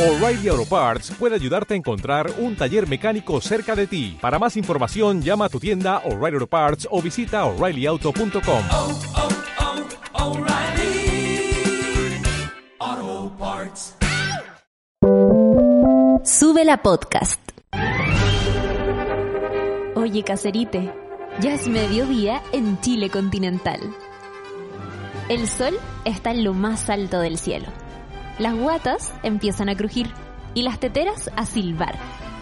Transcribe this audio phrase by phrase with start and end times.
[0.00, 4.16] O'Reilly Auto Parts puede ayudarte a encontrar un taller mecánico cerca de ti.
[4.18, 8.62] Para más información, llama a tu tienda O'Reilly Auto Parts o visita oreillyauto.com.
[8.72, 8.98] oh,
[12.82, 13.94] oh, Parts.
[16.24, 17.38] Sube la podcast.
[19.96, 20.94] Oye, caserite,
[21.40, 23.80] ya es mediodía en Chile continental.
[25.28, 27.66] El sol está en lo más alto del cielo.
[28.40, 30.10] Las guatas empiezan a crujir
[30.54, 31.94] y las teteras a silbar,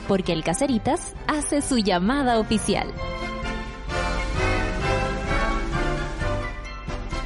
[0.07, 2.87] porque el Caseritas hace su llamada oficial.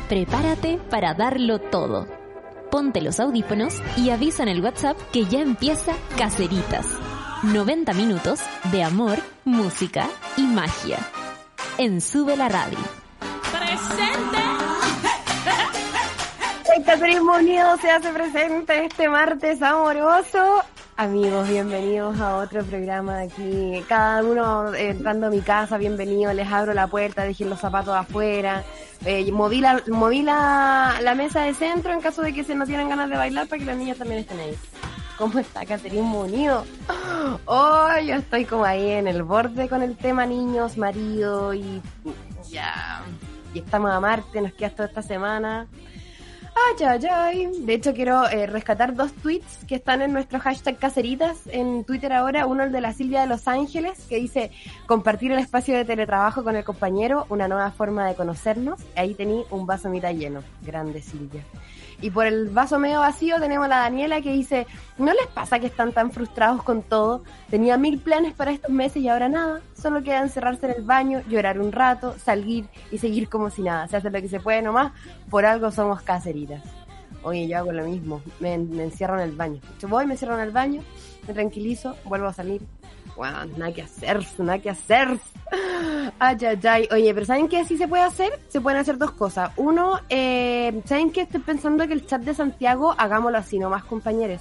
[0.08, 2.06] Prepárate para darlo todo.
[2.70, 6.86] Ponte los audífonos y avisa en el WhatsApp que ya empieza Caseritas.
[7.42, 8.40] 90 minutos
[8.72, 10.98] de amor, música y magia.
[11.76, 12.78] En Sube la Radio.
[16.80, 20.62] Caterismo Unido se hace presente este martes amoroso.
[20.96, 23.84] Amigos, bienvenidos a otro programa aquí.
[23.88, 26.32] Cada uno entrando a mi casa, bienvenido.
[26.32, 28.64] Les abro la puerta, dejen los zapatos afuera.
[29.04, 32.66] Eh, moví la, moví la, la mesa de centro en caso de que se no
[32.66, 34.56] tienen ganas de bailar para que los niños también estén ahí.
[35.18, 36.64] ¿Cómo está Caterismo Unido?
[37.44, 41.82] Oh, yo estoy como ahí en el borde con el tema niños, marido y
[42.50, 43.02] ya.
[43.54, 45.66] Y estamos a Marte, nos queda toda esta semana.
[46.54, 47.48] Ay, ay, ay.
[47.60, 52.12] De hecho, quiero eh, rescatar dos tweets que están en nuestro hashtag caseritas en Twitter
[52.12, 52.46] ahora.
[52.46, 54.50] Uno, el de la Silvia de Los Ángeles, que dice
[54.86, 58.80] compartir el espacio de teletrabajo con el compañero, una nueva forma de conocernos.
[58.96, 60.42] Ahí tení un vaso mitad lleno.
[60.62, 61.42] Grande Silvia.
[62.02, 64.66] Y por el vaso medio vacío tenemos a la Daniela que dice,
[64.98, 67.22] ¿no les pasa que están tan frustrados con todo?
[67.48, 69.60] Tenía mil planes para estos meses y ahora nada.
[69.72, 73.86] Solo queda encerrarse en el baño, llorar un rato, salir y seguir como si nada.
[73.86, 74.90] Se hace lo que se puede nomás.
[75.30, 76.64] Por algo somos caseritas.
[77.22, 78.20] Oye, yo hago lo mismo.
[78.40, 79.60] Me, me encierro en el baño.
[79.78, 80.82] Yo voy, me encierro en el baño,
[81.28, 82.62] me tranquilizo, vuelvo a salir.
[83.16, 85.18] Wow, nada que hacer, nada que hacer.
[86.18, 86.88] Ay, ay, ay.
[86.90, 88.32] Oye, pero ¿saben qué sí se puede hacer?
[88.48, 89.52] Se pueden hacer dos cosas.
[89.56, 91.22] Uno, eh, ¿saben qué?
[91.22, 94.40] Estoy pensando que el chat de Santiago, hagámoslo así, nomás compañeros.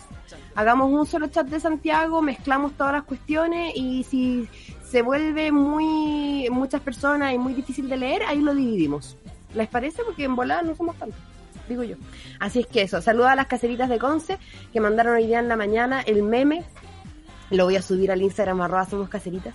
[0.55, 4.47] Hagamos un solo chat de Santiago, mezclamos todas las cuestiones y si
[4.89, 9.17] se vuelve muy muchas personas y muy difícil de leer, ahí lo dividimos.
[9.53, 10.03] ¿Les parece?
[10.03, 11.19] Porque en volada no somos tantos
[11.71, 11.95] digo yo.
[12.39, 14.37] Así es que eso, saluda a las caseritas de Conce
[14.73, 16.63] que mandaron hoy día en la mañana el meme,
[17.51, 19.53] lo voy a subir al Instagram arroba somos caseritas,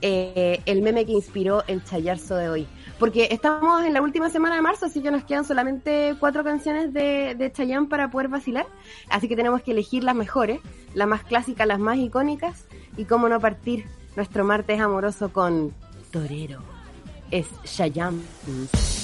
[0.00, 2.66] eh, el meme que inspiró el chayarzo de hoy.
[2.98, 6.92] Porque estamos en la última semana de marzo, así que nos quedan solamente cuatro canciones
[6.92, 8.66] de, de Chayanne para poder vacilar.
[9.08, 10.60] Así que tenemos que elegir las mejores,
[10.94, 12.66] las más clásicas, las más icónicas.
[12.96, 13.84] Y cómo no partir
[14.16, 15.72] nuestro martes amoroso con
[16.10, 16.58] Torero.
[17.30, 18.20] Es Chayanne.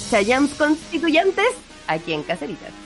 [0.09, 1.55] Chayanne constituyentes
[1.87, 2.84] aquí en Caseritas.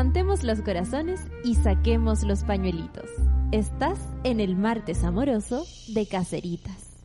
[0.00, 3.04] Levantemos los corazones y saquemos los pañuelitos.
[3.52, 7.02] Estás en el martes amoroso de Caceritas.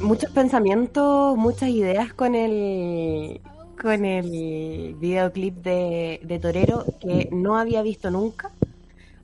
[0.00, 3.40] Muchos pensamientos, muchas ideas con el
[3.82, 8.52] con el videoclip de, de Torero que no había visto nunca.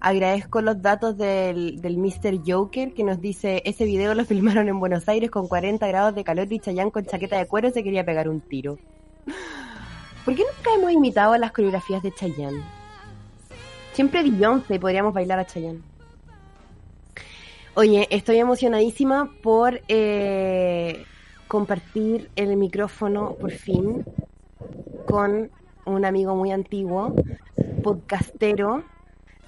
[0.07, 2.39] Agradezco los datos del, del Mr.
[2.47, 6.23] Joker que nos dice, ese video lo filmaron en Buenos Aires con 40 grados de
[6.23, 8.79] calor y Chayanne con chaqueta de cuero se quería pegar un tiro.
[10.27, 12.63] ¿Por qué nunca hemos imitado las coreografías de Chayanne?
[13.95, 15.81] Siempre Beyoncé podríamos bailar a Chayanne.
[17.73, 21.03] Oye, estoy emocionadísima por eh,
[21.49, 24.05] compartir el micrófono por fin
[25.07, 25.51] con
[25.87, 27.15] un amigo muy antiguo,
[27.83, 28.85] podcastero,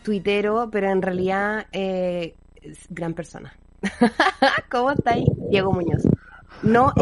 [0.07, 3.53] tuitero, pero en realidad eh, es gran persona.
[4.71, 5.27] ¿Cómo estáis?
[5.51, 6.03] Diego Muñoz.
[6.63, 6.93] No.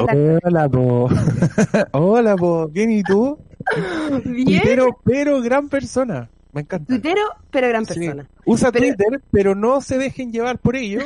[0.43, 1.09] Hola, po.
[1.93, 2.67] Hola, po.
[2.69, 3.39] Bien, ¿y tú?
[4.25, 4.63] Bien.
[4.65, 6.29] Pero, pero gran persona.
[6.53, 6.87] Me encanta.
[6.87, 7.21] Tuitero,
[7.51, 7.95] pero gran Sí.
[8.01, 8.27] persona.
[8.47, 11.01] Usa Pero- Twitter, pero no se dejen llevar por ello.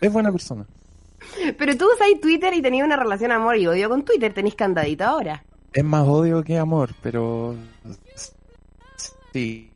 [0.00, 0.66] Es buena persona.
[1.58, 5.04] Pero tú usáis Twitter y tenías una relación amor y odio con Twitter, tenéis candadito
[5.04, 5.44] ahora.
[5.72, 7.54] Es más odio que amor, pero
[9.32, 9.70] sí.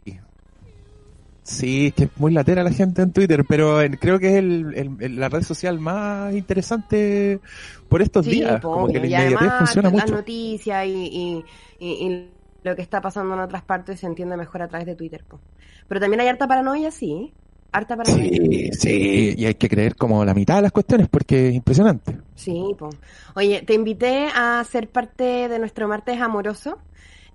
[1.50, 4.72] Sí, es que es muy latera la gente en Twitter, pero creo que es el,
[4.76, 7.40] el- el- la red social más interesante
[7.88, 8.60] por estos días.
[8.60, 10.14] po, Como que la y inmediatez funciona las mucho.
[10.14, 11.44] noticias y, y-
[11.80, 12.28] y- y
[12.62, 15.24] lo que está pasando en otras partes se entiende mejor a través de Twitter.
[15.26, 15.40] po.
[15.88, 17.32] Pero también hay harta paranoia, sí.
[17.72, 18.28] Harta paranoia.
[18.28, 22.16] Sí, sí, y hay que creer como la mitad de las cuestiones porque es impresionante.
[22.36, 22.90] Sí, po.
[23.34, 26.78] Oye, te invité a ser parte de nuestro martes amoroso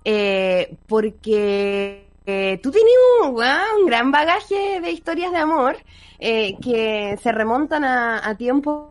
[0.04, 2.92] eh, porque eh, tú tienes
[3.22, 5.76] un, un gran bagaje de historias de amor
[6.18, 8.88] eh, que se remontan a, tiempos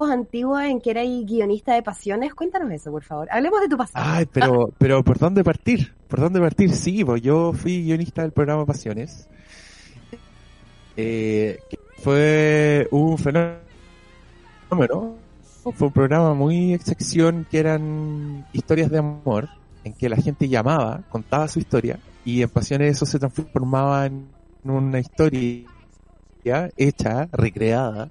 [0.00, 2.34] antiguos en que eras guionista de pasiones.
[2.34, 3.28] Cuéntanos eso, por favor.
[3.30, 4.04] Hablemos de tu pasado.
[4.06, 5.94] Ay, pero, pero ¿por dónde partir?
[6.08, 6.72] ¿Por dónde partir?
[6.72, 9.28] Sí, pues yo fui guionista del programa Pasiones.
[10.96, 11.58] Eh,
[11.98, 13.58] fue un fenómeno.
[15.62, 19.48] Fue un programa muy excepción que eran historias de amor,
[19.82, 24.28] en que la gente llamaba, contaba su historia, y en Pasiones eso se transformaba en
[24.64, 25.66] una historia
[26.76, 28.10] hecha, recreada,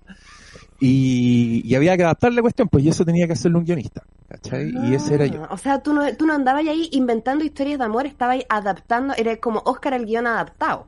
[0.80, 4.04] y, y había que adaptar la cuestión, pues y eso tenía que hacerlo un guionista,
[4.28, 4.72] ¿cachai?
[4.86, 5.44] Y ese era yo.
[5.44, 9.14] Ah, O sea, tú no, tú no andabas ahí inventando historias de amor, estabas adaptando,
[9.16, 10.88] eres como Oscar el guion adaptado.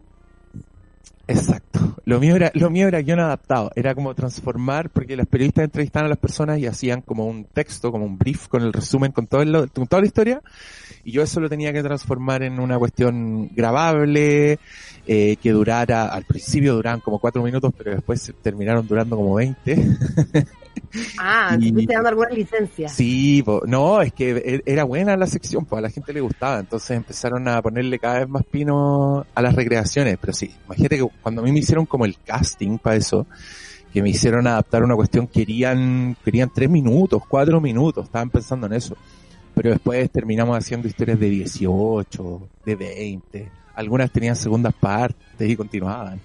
[1.27, 1.95] Exacto.
[2.05, 3.71] Lo mío era, lo mío era guion adaptado.
[3.75, 7.91] Era como transformar, porque los periodistas entrevistaban a las personas y hacían como un texto,
[7.91, 10.41] como un brief con el resumen, con, todo el- con toda la historia.
[11.03, 14.59] Y yo eso lo tenía que transformar en una cuestión grabable,
[15.07, 19.75] eh, que durara, al principio duraban como cuatro minutos, pero después terminaron durando como 20.
[21.19, 22.91] Ah, Y- dando algunas licencias.
[22.93, 23.61] Sí, po.
[23.65, 26.91] no, es que e- era buena la sección, pues a la gente le gustaba, entonces
[26.97, 31.41] empezaron a ponerle cada vez más pino a las recreaciones, pero sí, imagínate que cuando
[31.41, 33.27] a mí me hicieron como el casting para eso,
[33.93, 38.73] que me hicieron adaptar una cuestión, querían, querían tres minutos, cuatro minutos, estaban pensando en
[38.73, 38.95] eso,
[39.53, 46.19] pero después terminamos haciendo historias de 18, de 20, algunas tenían segundas partes y continuaban.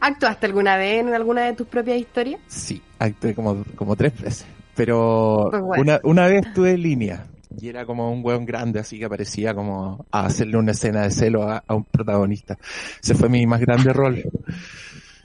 [0.00, 2.40] ¿Actuaste alguna vez en alguna de tus propias historias?
[2.46, 4.46] Sí, actué como, como tres veces.
[4.74, 5.82] Pero Pues bueno.
[5.82, 7.26] una, una vez tuve línea.
[7.60, 11.10] Y era como un hueón grande, así que aparecía como a hacerle una escena de
[11.10, 12.56] celo a, a un protagonista.
[13.02, 14.22] Ese fue mi más grande rol.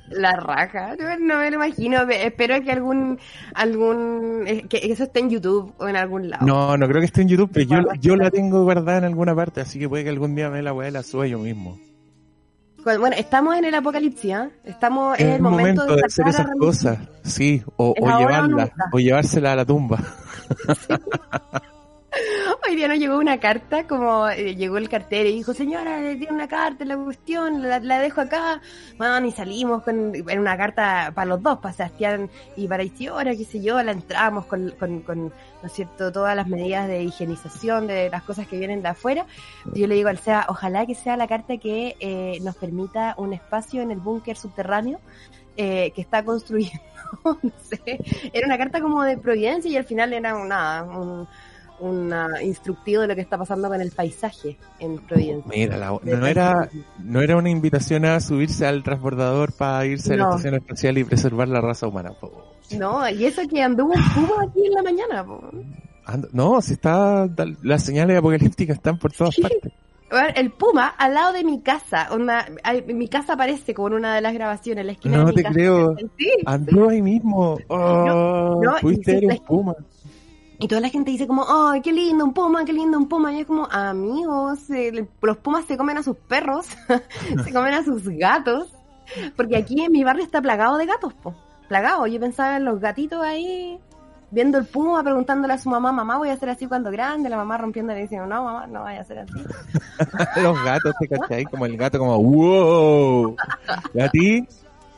[0.10, 2.06] La raja, yo no me lo imagino.
[2.08, 3.20] pe- Espero que algún,
[3.56, 6.46] algún, eh, que eso esté en YouTube o en algún lado.
[6.46, 9.36] No, no creo que esté en YouTube, pero yo, yo la tengo guardada en alguna
[9.36, 11.80] parte, así que puede que algún día me la weá y la suba yo mismo.
[12.84, 14.50] Bueno, estamos en el apocalipsis, ¿ah?
[14.64, 19.54] Estamos en el momento, de hacer sacar a esas cosas, sí, o, llevarla, o llevársela
[19.54, 20.00] a la tumba.
[22.68, 26.16] Hoy día nos llegó una carta, como eh, llegó el cartero y dijo, señora, le
[26.16, 28.62] tiene una carta, la cuestión, la, la dejo acá.
[28.98, 33.36] Bueno, y salimos con era una carta para los dos, para Sebastián y para Isidora,
[33.36, 37.04] qué sé yo, la entramos con, con, con, ¿no es cierto?, todas las medidas de
[37.04, 39.26] higienización de las cosas que vienen de afuera.
[39.74, 43.34] Yo le digo al SEA, ojalá que sea la carta que eh, nos permita un
[43.34, 45.00] espacio en el búnker subterráneo
[45.58, 46.84] eh, que está construyendo,
[47.24, 48.00] no sé,
[48.34, 51.28] era una carta como de Providencia y al final era una, un
[51.80, 55.52] una instructivo de lo que está pasando con el paisaje en Providencia.
[55.54, 56.70] Mira, la- no era,
[57.04, 60.30] no era una invitación a subirse al transbordador para irse a la No.
[60.32, 62.12] estación espacial y preservar la raza humana.
[62.20, 62.32] po.
[62.78, 65.26] No, y eso que anduvo un puma aquí en la mañana.
[65.26, 65.42] po.
[66.32, 67.28] No, si está,
[67.62, 69.42] las señales apocalípticas están por todas Sí.
[69.42, 69.72] partes.
[70.36, 72.46] El puma al lado de mi casa, onda,
[72.88, 75.36] mi casa aparece como en una de las grabaciones, en la esquina No de mi
[75.38, 75.54] te casa.
[75.56, 75.96] creo.
[76.18, 77.58] Sí, Andó ahí mismo.
[77.68, 79.76] Oh, no, pudiste y ver un puma.
[80.60, 83.34] Y toda la gente dice como, ay, qué lindo, un puma, qué lindo, un puma.
[83.34, 86.68] Y es como, amigos, eh, los pumas se comen a sus perros,
[87.44, 88.70] se comen a sus gatos.
[89.36, 91.36] Porque aquí en mi barrio está plagado de gatos, po.
[91.68, 92.08] Plagado.
[92.08, 93.80] Yo pensaba en los gatitos ahí,
[94.32, 97.30] viendo el puma, preguntándole a su mamá, mamá, voy a hacer así cuando grande.
[97.30, 99.34] La mamá rompiéndole diciendo, no, mamá, no vaya a hacer así.
[100.42, 101.46] Los gatos, ¿te cachai?
[101.46, 103.36] Como el gato como, wow.
[103.94, 104.48] ¿Y a ti?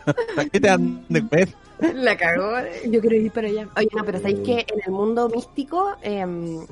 [0.38, 1.48] ¿A qué te dan de?
[1.80, 2.54] La cagó.
[2.86, 3.68] Yo quiero ir para allá.
[3.76, 6.26] Oye, no, pero sabéis que en el mundo místico, eh,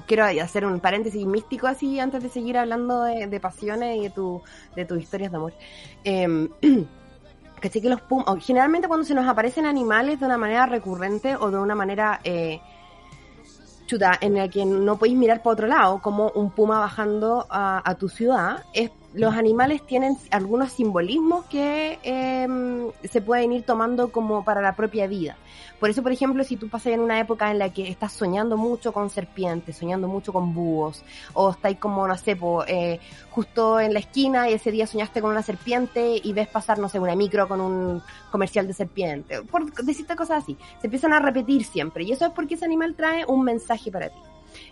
[0.08, 4.10] quiero hacer un paréntesis místico así antes de seguir hablando de, de pasiones y de,
[4.10, 4.42] tu,
[4.76, 5.54] de tus historias de amor.
[6.04, 6.50] Eh,
[7.60, 7.82] ¿cachai?
[7.82, 11.58] que los pumas, generalmente cuando se nos aparecen animales de una manera recurrente o de
[11.58, 12.60] una manera eh,
[13.86, 17.82] chuta, en la que no podéis mirar para otro lado, como un puma bajando a,
[17.90, 22.48] a tu ciudad, es, los animales tienen algunos simbolismos que eh,
[23.08, 25.38] se pueden ir tomando como para la propia vida.
[25.80, 28.58] Por eso, por ejemplo, si tú pasas en una época en la que estás soñando
[28.58, 31.04] mucho con serpientes, soñando mucho con búhos,
[31.34, 35.32] o estáis como, no sé, eh, justo en la esquina y ese día soñaste con
[35.32, 38.02] una serpiente y ves pasar, no sé, una micro con un
[38.32, 42.04] comercial de serpiente, por decirte cosas así, se empiezan a repetir siempre.
[42.04, 44.20] Y eso es porque ese animal trae un mensaje para ti.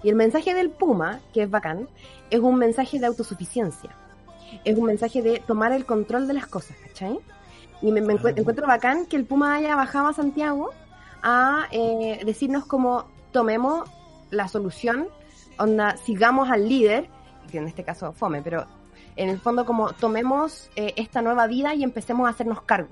[0.04, 1.88] Y el mensaje del puma, que es bacán,
[2.30, 3.96] es un mensaje de autosuficiencia.
[4.64, 7.20] Es un mensaje de tomar el control de las cosas, ¿cachai?
[7.82, 10.70] Y me, me encuent- encuentro bacán que el puma haya bajado a Santiago
[11.24, 13.90] a eh, decirnos como tomemos
[14.30, 15.08] la solución,
[15.58, 17.08] onda, sigamos al líder,
[17.52, 18.66] que en este caso fome, pero
[19.16, 22.90] en el fondo como tomemos eh, esta nueva vida y empecemos a hacernos cargo.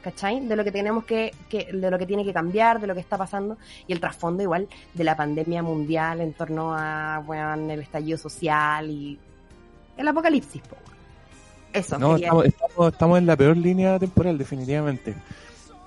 [0.00, 0.46] ¿Cachai?
[0.46, 3.00] De lo que tenemos que, que, de lo que tiene que cambiar, de lo que
[3.00, 7.80] está pasando, y el trasfondo igual de la pandemia mundial en torno a, bueno, el
[7.80, 9.18] estallido social y
[9.96, 10.76] el apocalipsis, po.
[11.72, 15.14] Eso, No, estamos, estamos, estamos en la peor línea temporal, definitivamente.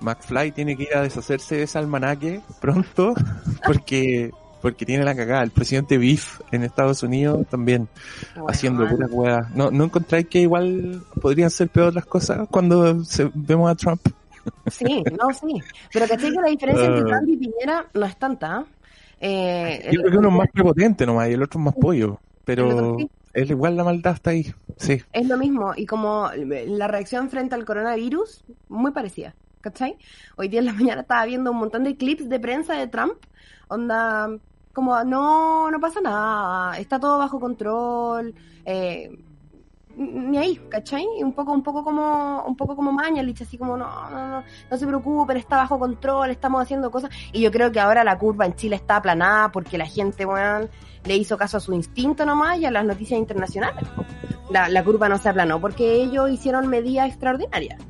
[0.00, 3.14] McFly tiene que ir a deshacerse de ese almanaque pronto
[3.66, 5.42] porque porque tiene la cagada.
[5.42, 7.88] El presidente Biff en Estados Unidos también
[8.34, 9.50] Bueno, haciendo puras hueás.
[9.56, 14.00] ¿No, ¿No encontráis que igual podrían ser peor las cosas cuando se- vemos a Trump?
[14.66, 15.60] Sí, no, sí.
[15.92, 17.16] Pero caché que la diferencia entre Ah.
[17.18, 18.64] Trump y Piñera no es tanta.
[19.20, 21.74] Eh, Yo el- creo que uno es más prepotente nomás y el otro es más
[21.74, 22.18] pollo.
[22.44, 22.96] Pero.
[23.34, 24.54] Es igual la maldad está ahí.
[24.76, 25.02] Sí.
[25.12, 29.96] Es lo mismo, y como la reacción frente al coronavirus, muy parecida, ¿cachai?
[30.36, 33.14] Hoy día en la mañana estaba viendo un montón de clips de prensa de Trump,
[33.68, 34.28] onda,
[34.72, 38.34] como, no, no pasa nada, está todo bajo control,
[38.64, 39.18] eh,
[39.96, 41.06] ni ahí, ¿cachai?
[41.22, 44.76] Un poco, un poco como, un poco como Mañalich, así como, no, no, no, no
[44.76, 48.46] se preocupen, está bajo control, estamos haciendo cosas, y yo creo que ahora la curva
[48.46, 50.68] en Chile está aplanada porque la gente, weón,
[51.04, 53.84] le hizo caso a su instinto nomás y a las noticias internacionales.
[54.50, 57.80] La, la curva no se aplanó porque ellos hicieron medidas extraordinarias.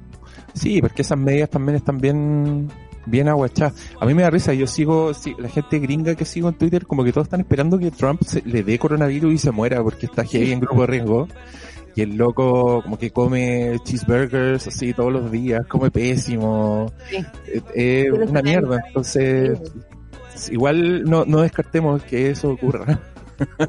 [0.54, 2.68] Sí, porque esas medidas también están bien,
[3.06, 3.90] bien aguachadas.
[4.00, 6.87] A mí me da risa, yo sigo, sí, la gente gringa que sigo en Twitter,
[6.87, 10.06] como que todos están esperando que Trump se- le dé coronavirus y se muera porque
[10.06, 11.28] está heavy en grupo de riesgo.
[11.94, 16.90] Y el loco como que come cheeseburgers así todos los días, come pésimo.
[17.11, 17.16] Sí.
[17.46, 19.61] Es es Pero una mierda, entonces
[20.50, 22.99] igual no, no descartemos que eso ocurra.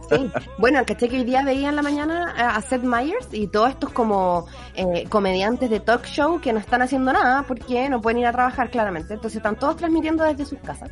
[0.10, 0.32] Sí.
[0.58, 3.92] Bueno, caché que hoy día veía en la mañana a Seth Meyers y todos estos
[3.92, 8.28] como eh, comediantes de talk show que no están haciendo nada porque no pueden ir
[8.28, 9.16] a trabajar claramente.
[9.16, 10.92] Entonces están todos transmitiendo desde sus casas.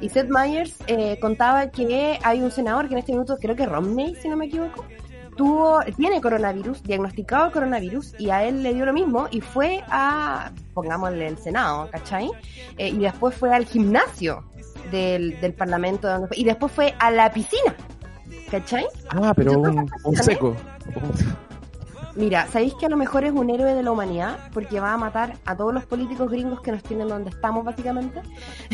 [0.00, 3.66] Y Seth Meyers eh, contaba que hay un senador que en este minuto creo que
[3.66, 4.84] Romney, si no me equivoco,
[5.38, 9.82] tuvo, tiene coronavirus, diagnosticado el coronavirus, y a él le dio lo mismo, y fue
[9.88, 12.28] a, pongámosle el Senado, ¿cachai?
[12.76, 14.44] Eh, y después fue al gimnasio
[14.90, 17.74] del, del Parlamento, donde fue- y después fue a la piscina,
[18.50, 18.86] ¿cachai?
[19.10, 20.54] Ah, pero un, un seco.
[22.16, 24.38] Mira, ¿sabéis que a lo mejor es un héroe de la humanidad?
[24.52, 28.20] Porque va a matar a todos los políticos gringos que nos tienen donde estamos, básicamente.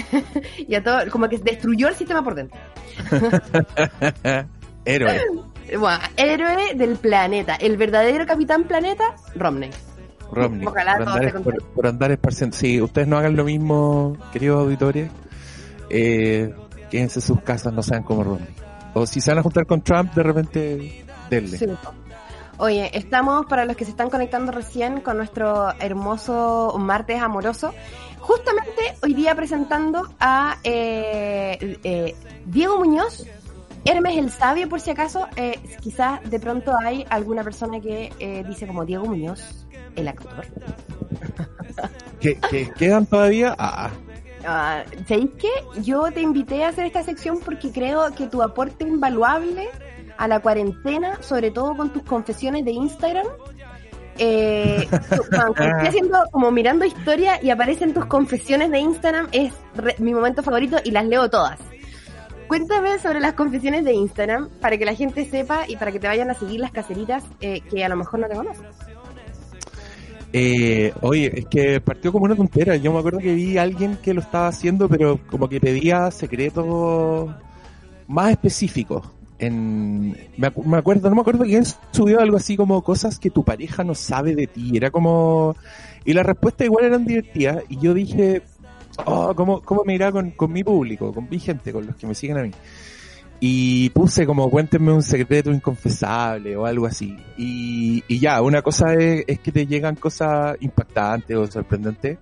[0.67, 2.59] y a todo, como que destruyó el sistema por dentro.
[4.87, 5.21] Héroe.
[5.79, 7.55] Bueno, héroe del planeta.
[7.57, 9.71] El verdadero capitán planeta, Romney.
[10.31, 10.67] Romney.
[10.67, 12.57] Ojalá por, todos andar, se por, por andar esparciendo.
[12.57, 15.11] Sí, ustedes no hagan lo mismo, queridos auditores.
[15.91, 16.55] Eh,
[16.91, 18.49] quédense en sus casas, no sean como Romney.
[18.95, 21.59] O si se van a juntar con Trump, de repente, denle.
[21.59, 21.67] Sí.
[22.59, 27.75] Oye, estamos para los que se están conectando recién con nuestro hermoso martes amoroso.
[28.21, 32.15] Justamente hoy día presentando a eh, eh,
[32.47, 33.27] Diego Muñoz,
[33.85, 35.27] Hermes el Sabio, por si acaso.
[35.37, 40.47] Eh, quizás de pronto hay alguna persona que eh, dice como Diego Muñoz, el actor.
[42.21, 43.55] ¿Qué, qué- quedan todavía?
[43.59, 43.91] Ah,
[44.47, 45.49] Ah, ¿Sabéis qué?
[45.81, 49.71] Yo te invité a hacer esta sección porque creo que tu aporte invaluable
[50.19, 53.27] a la cuarentena, sobre todo con tus confesiones de Instagram,
[54.19, 54.87] eh,
[55.43, 60.13] aunque estoy haciendo como mirando historia y aparecen tus confesiones de Instagram, es re- mi
[60.13, 61.59] momento favorito y las leo todas.
[62.49, 66.07] Cuéntame sobre las confesiones de Instagram para que la gente sepa y para que te
[66.07, 68.67] vayan a seguir las caseritas eh, que a lo mejor no te conocen.
[70.33, 72.77] Eh, oye, es que partió como una tontera.
[72.77, 76.11] Yo me acuerdo que vi a alguien que lo estaba haciendo, pero como que pedía
[76.11, 77.31] secretos
[78.09, 79.07] más específicos.
[79.39, 83.31] En, me, acu- me acuerdo, no me acuerdo quién subió algo así como cosas que
[83.31, 84.77] tu pareja no sabe de ti.
[84.77, 85.57] Era como,
[86.05, 87.63] y las respuestas igual eran divertidas.
[87.69, 88.43] Y yo dije,
[89.05, 92.07] oh, ¿cómo, cómo me irá con, con mi público, con mi gente, con los que
[92.07, 92.51] me siguen a mí?
[93.47, 97.15] y puse como cuéntenme un secreto inconfesable o algo así.
[97.37, 102.19] Y, y ya, una cosa es, es que te llegan cosas impactantes o sorprendentes,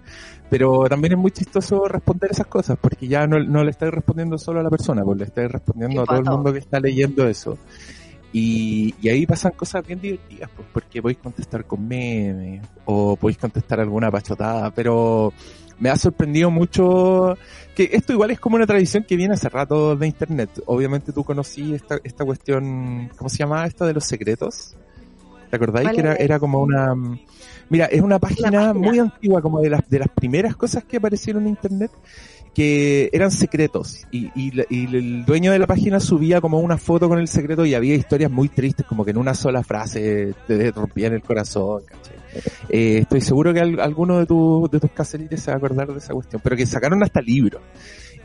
[0.50, 4.36] pero también es muy chistoso responder esas cosas, porque ya no, no le estás respondiendo
[4.36, 7.28] solo a la persona, pues le estás respondiendo a todo el mundo que está leyendo
[7.28, 7.56] eso.
[8.32, 13.38] Y, y ahí pasan cosas bien divertidas, pues, porque podéis contestar con memes o podéis
[13.38, 15.32] contestar alguna pachotada, pero
[15.78, 17.36] me ha sorprendido mucho
[17.74, 20.50] que esto igual es como una tradición que viene hace rato de internet.
[20.66, 24.76] Obviamente tú conocí esta, esta cuestión, ¿cómo se llamaba esto de los secretos?
[25.50, 26.94] ¿Te acordáis ¿Cuál que era, era como una...
[27.68, 28.72] Mira, es una página, página.
[28.74, 31.90] muy antigua, como de las, de las primeras cosas que aparecieron en internet,
[32.54, 34.06] que eran secretos.
[34.10, 37.74] Y, y el dueño de la página subía como una foto con el secreto y
[37.74, 42.21] había historias muy tristes, como que en una sola frase te rompían el corazón, ¿cachai?
[42.68, 45.88] Eh, estoy seguro que al- alguno de, tu, de tus caserites se va a acordar
[45.92, 47.60] de esa cuestión, pero que sacaron hasta libros.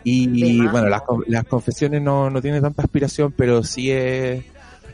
[0.03, 4.41] Y bueno, las, las confesiones no, no tienen tanta aspiración, pero sí es,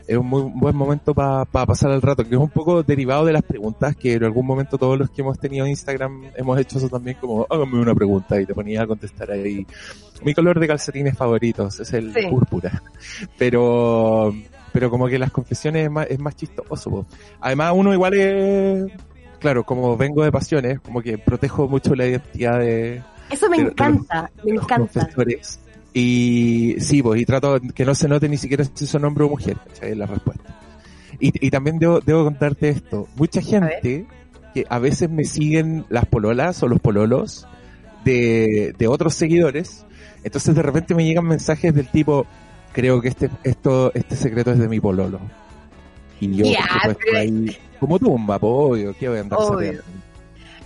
[0.08, 3.32] es un muy buen momento para pasar el rato, que es un poco derivado de
[3.32, 6.88] las preguntas que en algún momento todos los que hemos tenido Instagram hemos hecho eso
[6.88, 9.64] también, como hágame una pregunta y te ponías a contestar ahí.
[10.24, 12.26] Mi color de calcetines favoritos es el Sí.
[12.28, 12.82] púrpura.
[13.38, 14.34] Pero,
[14.74, 16.90] pero como que las confesiones es más, es más chistoso.
[16.90, 17.06] po.
[17.40, 18.92] Además uno igual es,
[19.38, 23.62] claro, como vengo de pasiones, como que protejo mucho la identidad de, Eso me de-
[23.62, 25.00] de los- encanta, me los encanta.
[25.00, 25.60] confesores.
[25.94, 29.28] Y sí, pues, y trato que no se note ni siquiera si son hombre o
[29.28, 29.92] mujer, ¿cachai?
[29.92, 30.58] Es La respuesta.
[31.20, 33.06] Y, y también debo, debo contarte esto.
[33.14, 34.04] Mucha gente
[34.52, 37.46] que a veces me siguen las pololas o los pololos
[38.04, 39.86] de, de otros seguidores,
[40.24, 42.26] entonces de repente me llegan mensajes del tipo,
[42.74, 45.20] creo que este, esto, este secreto es de mi pololo.
[46.20, 49.52] Y yo, por supuesto, ahí, como tumba, po, obvio, ¿qué voy a andar Obvio.
[49.52, 49.82] sapeando?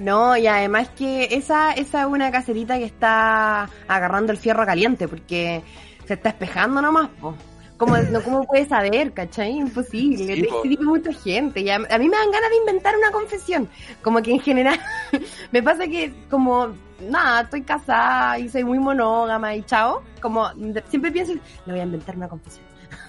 [0.00, 5.08] No, y además que esa, esa es una caserita que está agarrando el fierro caliente
[5.08, 5.62] porque
[6.06, 7.34] se está espejando nomás, po.
[7.78, 9.52] ¿Cómo, no, ¿Cómo puede saber, cachai?
[9.56, 10.34] Imposible.
[10.34, 11.60] Sí, Te escribe mucha gente.
[11.60, 13.68] Y a, a mí me dan ganas de inventar una confesión.
[14.02, 14.78] Como que en general
[15.52, 16.74] me pasa que como,
[17.08, 20.02] nada, estoy casada y soy muy monógama y chao.
[20.20, 20.48] Como
[20.88, 22.66] siempre pienso, le voy a inventar una confesión.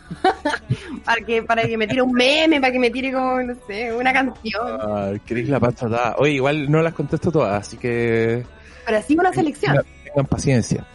[1.05, 3.91] para que para que me tire un meme, para que me tire como, no sé,
[3.91, 4.61] una canción.
[4.81, 6.15] Ah, queréis la patada.
[6.19, 8.43] Oye, igual no las contesto todas, así que
[8.85, 9.77] Pero así una selección.
[9.77, 10.85] tengan, tengan paciencia.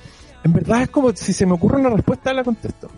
[0.44, 2.88] En verdad es como si se me ocurre una respuesta, la contesto.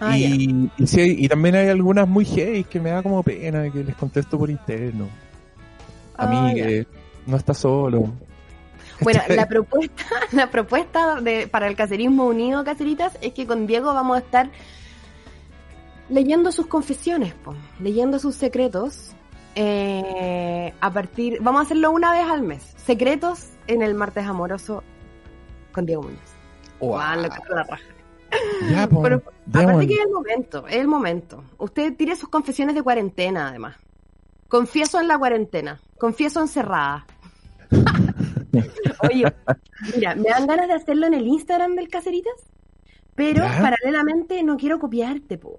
[0.00, 3.70] Ah, y, y, sí y también hay algunas muy heavy que me da como pena
[3.70, 5.08] que les contesto por interno.
[6.16, 6.66] A mí Ah, ya.
[6.66, 6.86] que
[7.26, 8.12] no está solo.
[9.00, 13.92] Bueno, la propuesta, la propuesta de, para el cacerismo unido, caceritas, es que con Diego
[13.94, 14.50] vamos a estar
[16.08, 19.14] leyendo sus confesiones, po, leyendo sus secretos.
[19.54, 22.72] eh, a partir, vamos a hacerlo una vez al mes.
[22.76, 24.84] Secretos en el martes amoroso
[25.72, 26.20] con Diego Muñoz.
[26.80, 26.98] Wow.
[27.30, 27.82] Que es la raja.
[28.70, 31.44] Ya, pues, Pero aparte que es el momento, es el momento.
[31.58, 33.76] Usted tire sus confesiones de cuarentena, además.
[34.48, 35.80] Confieso en la cuarentena.
[35.98, 37.06] Confieso encerrada.
[39.10, 39.24] Oye,
[39.94, 42.32] mira, me dan ganas de hacerlo en el Instagram del Caceritas,
[43.14, 43.60] pero Ya.
[43.60, 45.58] paralelamente no quiero copiarte, po.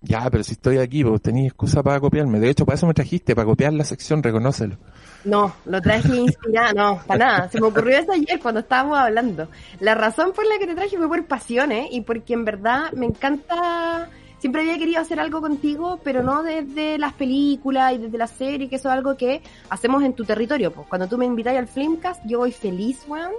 [0.00, 2.38] Ya, pero si estoy aquí, pues tenía excusa para copiarme.
[2.38, 4.76] De hecho, para eso me trajiste, para copiar la sección, reconócelo.
[5.24, 7.48] No, lo traje inspirado, no, para nada.
[7.48, 9.48] Se me ocurrió eso ayer cuando estábamos hablando.
[9.80, 13.06] La razón por la que te traje fue por pasiones y porque en verdad me
[13.06, 14.08] encanta.
[14.38, 18.68] Siempre había querido hacer algo contigo, pero no desde las películas y desde la serie,
[18.68, 20.70] que eso es algo que hacemos en tu territorio.
[20.70, 23.32] Pues cuando tú me invitas al Filmcast, yo voy feliz, weón.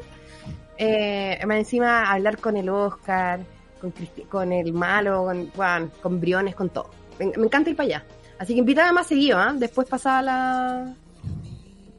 [0.77, 3.39] Eh, encima hablar con el Oscar,
[3.79, 6.89] con, Cristi- con el malo, con, weón, con Briones, con todo.
[7.19, 8.05] Me, encanta ir para allá.
[8.39, 9.53] Así que invítame más seguido, ¿ah?
[9.55, 10.95] Después pasada la,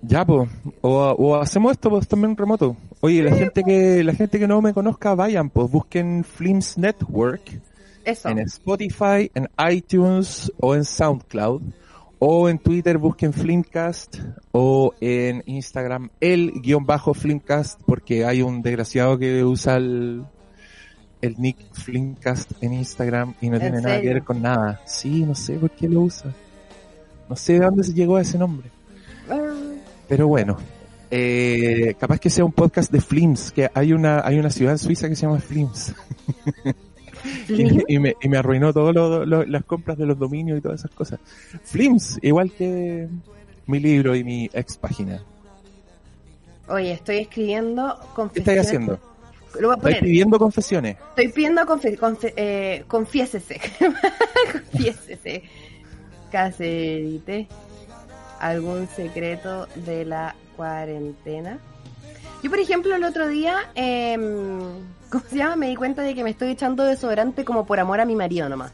[0.02, 0.48] Ya, pues,
[0.82, 2.76] o, o hacemos esto pues también remoto.
[3.00, 7.60] Oye, la gente que la gente que no me conozca, vayan, pues busquen Flims Network
[8.04, 8.28] Eso.
[8.28, 11.62] en Spotify, en iTunes o en SoundCloud.
[12.18, 18.62] O en Twitter busquen Flimcast o en Instagram el guion bajo Flimcast porque hay un
[18.62, 20.24] desgraciado que usa el,
[21.20, 24.80] el nick Flimcast en Instagram y no ¿En tiene nada que ver con nada.
[24.86, 26.32] Sí, no sé por qué lo usa.
[27.28, 28.70] No sé de dónde se llegó a ese nombre.
[30.08, 30.56] Pero bueno,
[31.10, 34.78] eh, capaz que sea un podcast de Flims, que hay una hay una ciudad en
[34.78, 35.94] Suiza que se llama Flims.
[37.48, 40.78] Y, me- y me, y me arruinó todas las compras de los dominios y todas
[40.80, 41.18] esas cosas.
[41.64, 43.08] Flims, igual que
[43.66, 45.20] mi libro y mi ex página.
[46.68, 48.36] Oye, estoy escribiendo ¿Qué confesiones.
[48.38, 49.00] estáis haciendo?
[49.58, 50.00] Lo voy a ¿Estáis poner.
[50.02, 50.96] pidiendo confesiones?
[51.08, 53.60] Estoy pidiendo confe- eh, confiésese.
[54.52, 55.42] confiésese.
[56.30, 57.48] Caserite.
[58.40, 61.58] ¿Algún secreto de la cuarentena?
[62.42, 64.60] Yo, por ejemplo, el otro día, em,
[65.10, 65.56] ¿cómo se llama?
[65.56, 68.48] Me di cuenta de que me estoy echando desodorante como por amor a mi marido
[68.48, 68.72] nomás.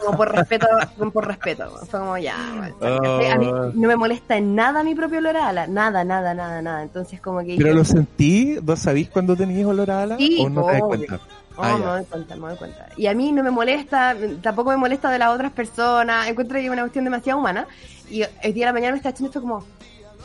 [0.00, 0.66] Como por respeto,
[0.96, 1.68] como por respeto.
[1.90, 2.36] Fue como ya.
[2.80, 3.32] Ah.
[3.32, 5.66] A mí no me molesta en nada mi propio olor a ala.
[5.66, 6.82] Nada, nada, nada, nada.
[6.82, 7.56] Entonces como que...
[7.56, 8.58] ¿Pero lo sentí?
[8.62, 10.16] ¿Vos sabís cuando tenías olor a ala?
[10.18, 11.20] Sí, ¿O no te das cuenta?
[11.60, 12.88] Oh, Ah, me doy cuenta, me doy cuenta.
[12.96, 16.26] Y a mí no me molesta, tampoco me molesta de las otras personas.
[16.26, 17.66] Encuentro que es una cuestión demasiado humana.
[18.08, 19.64] Y el día de la mañana me está echando esto como,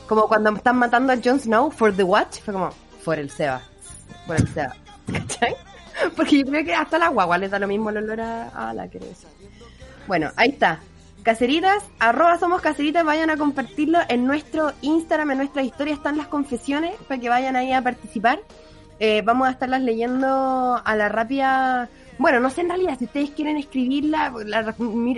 [0.08, 2.40] como cuando me están matando a Jon Snow for the watch.
[2.40, 2.70] Fue como,
[3.04, 3.62] por el Seba.
[4.26, 4.76] Por el Seba.
[5.12, 5.56] ¿Cachai?
[6.16, 8.74] Porque yo creo que hasta la guagua les da lo mismo el olor a, a
[8.74, 9.28] la decir.
[10.08, 10.80] Bueno, ahí está.
[11.24, 16.28] Caseritas, arroba somos caseritas, vayan a compartirlo en nuestro Instagram, en nuestra historia están las
[16.28, 18.40] confesiones para que vayan ahí a participar.
[19.00, 21.90] Eh, vamos a estarlas leyendo a la rápida.
[22.18, 24.74] Bueno, no sé en realidad si ustedes quieren escribir la, la,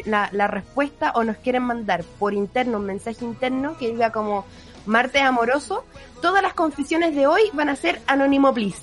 [0.06, 4.46] la- la respuesta o nos quieren mandar por interno un mensaje interno que diga como
[4.88, 5.86] martes amoroso.
[6.22, 8.82] Todas las confesiones de hoy van a ser anónimo please.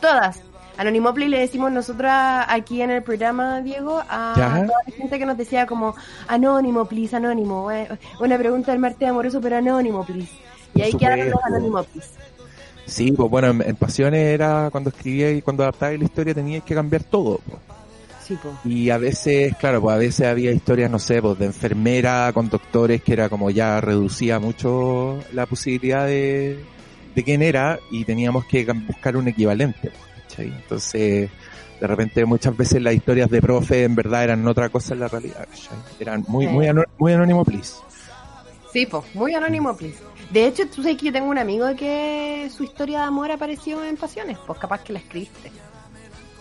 [0.00, 0.40] Todas.
[0.78, 4.48] Anónimo please le decimos nosotros aquí en el programa, Diego, a Ya.
[4.54, 5.94] toda la gente que nos decía como
[6.28, 7.70] anónimo please, anónimo.
[7.72, 7.88] eh,
[8.20, 10.30] Una pregunta del martes amoroso, pero anónimo please.
[10.74, 12.08] Y ahí quedaron los anónimo please.
[12.86, 16.62] Sí, pues bueno, en, en Pasiones era cuando escribía y cuando adaptaba la historia tenías
[16.64, 17.40] que cambiar todo.
[17.48, 17.58] pues.
[18.26, 18.56] Sí, po.
[18.64, 22.48] Y a veces, claro, pues a veces había historias, no sé, pues de enfermera con
[22.48, 26.58] doctores que era como ya reducía mucho la posibilidad de,
[27.14, 29.90] de quién era y teníamos que buscar un equivalente.
[29.90, 30.38] pues.
[30.38, 31.30] Entonces,
[31.80, 35.08] de repente muchas veces las historias de profe en verdad eran otra cosa en la
[35.08, 35.46] realidad.
[35.98, 36.68] Eran muy, muy,
[36.98, 37.74] muy anónimo, please.
[38.72, 39.98] Sí, po, muy anónimo, please.
[40.32, 43.84] De hecho, tú sabes que yo tengo un amigo que su historia de amor apareció
[43.84, 45.52] en Pasiones, pues capaz que la escribiste.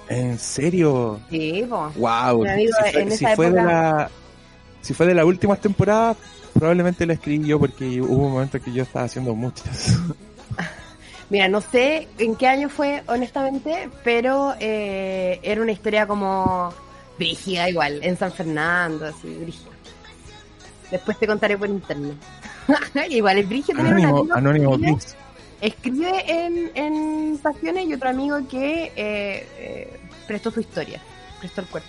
[0.08, 1.19] ¿En serio?
[1.30, 1.91] Sí, po.
[1.97, 2.45] Wow.
[2.45, 4.10] Amigo, si fue, en si esa fue de la,
[4.82, 6.15] si fue de las últimas temporadas,
[6.54, 9.97] probablemente la escribí yo porque hubo un momento que yo estaba haciendo muchas.
[11.30, 16.73] Mira, no sé en qué año fue, honestamente, pero eh, era una historia como
[17.17, 19.70] brígida igual, en San Fernando, así, brígida.
[20.91, 22.15] Después te contaré por internet.
[23.10, 24.36] igual es brígido tener un Anónimo, amigo
[24.75, 24.99] anónimo,
[25.62, 31.01] escribe- en, en Pasiones y otro amigo que eh, eh, prestó su historia,
[31.39, 31.88] prestó el cuerpo.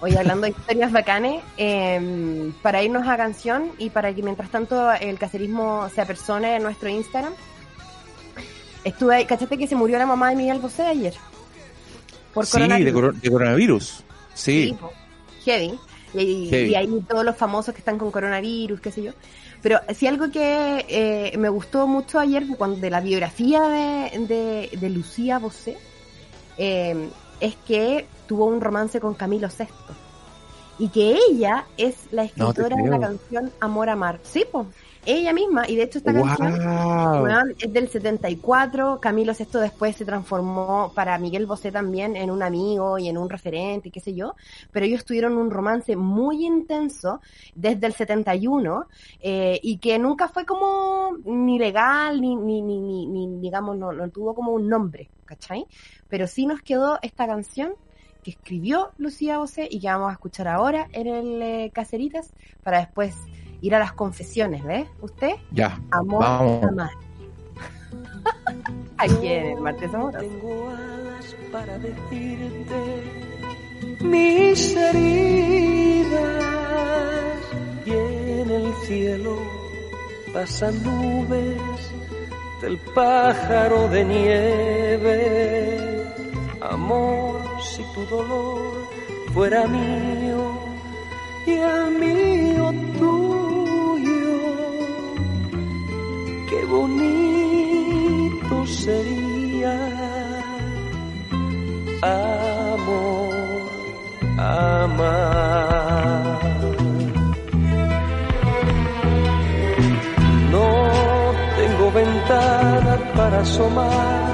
[0.00, 4.90] Hoy hablando de historias bacanes, eh, para irnos a canción y para que mientras tanto
[4.92, 7.34] el cacerismo se apersone en nuestro Instagram,
[8.84, 11.14] estuve ahí, ¿cachaste que se murió la mamá de Miguel Bosé ayer?
[12.34, 12.86] Por Sí, coronavirus.
[12.86, 14.02] de, coro- de coronavirus.
[14.34, 14.76] Sí.
[15.44, 15.78] heavy.
[16.14, 19.12] Y, ahí todos los famosos que están con coronavirus, qué sé yo.
[19.62, 24.78] Pero sí algo que eh, me gustó mucho ayer cuando de la biografía de, de,
[24.78, 25.78] de Lucía Bosé
[26.58, 27.08] eh,
[27.40, 29.66] es que tuvo un romance con Camilo VI.
[30.78, 34.20] Y que ella es la No escritora de la canción Amor a Mar.
[34.22, 34.66] Sí, po.
[35.04, 39.00] Ella misma, y de hecho esta canción es del 74.
[39.00, 43.28] Camilo Sesto después se transformó para Miguel Bosé también en un amigo y en un
[43.28, 44.36] referente, qué sé yo.
[44.70, 47.20] Pero ellos tuvieron un romance muy intenso
[47.56, 48.86] desde el 71
[49.20, 53.90] eh, y que nunca fue como ni legal ni, ni, ni, ni, ni, digamos, no,
[53.90, 55.66] no tuvo como un nombre, ¿cachai?
[56.08, 57.74] Pero sí nos quedó esta canción
[58.22, 62.78] que escribió Lucía Bosé y que vamos a escuchar ahora en el eh, Caceritas para
[62.78, 63.16] después
[63.62, 64.86] ir a las confesiones, ¿ves?
[65.00, 65.30] ¿Usted?
[65.52, 66.64] Ya, Amor, vamos.
[66.64, 66.90] amar.
[68.98, 70.18] Aquí en el martes amoroso.
[70.18, 72.74] Tengo alas para decirte
[74.00, 76.14] mis heridas
[77.86, 79.36] y en el cielo
[80.32, 81.60] pasan nubes
[82.60, 85.18] del pájaro de nieve.
[86.60, 88.88] Amor, si tu dolor
[89.34, 90.58] fuera mío
[91.46, 93.51] y el mío tuyo,
[96.52, 99.74] qué bonito sería
[102.02, 103.34] amor,
[104.38, 105.40] amar.
[110.54, 110.68] No
[111.58, 114.32] tengo ventana para asomar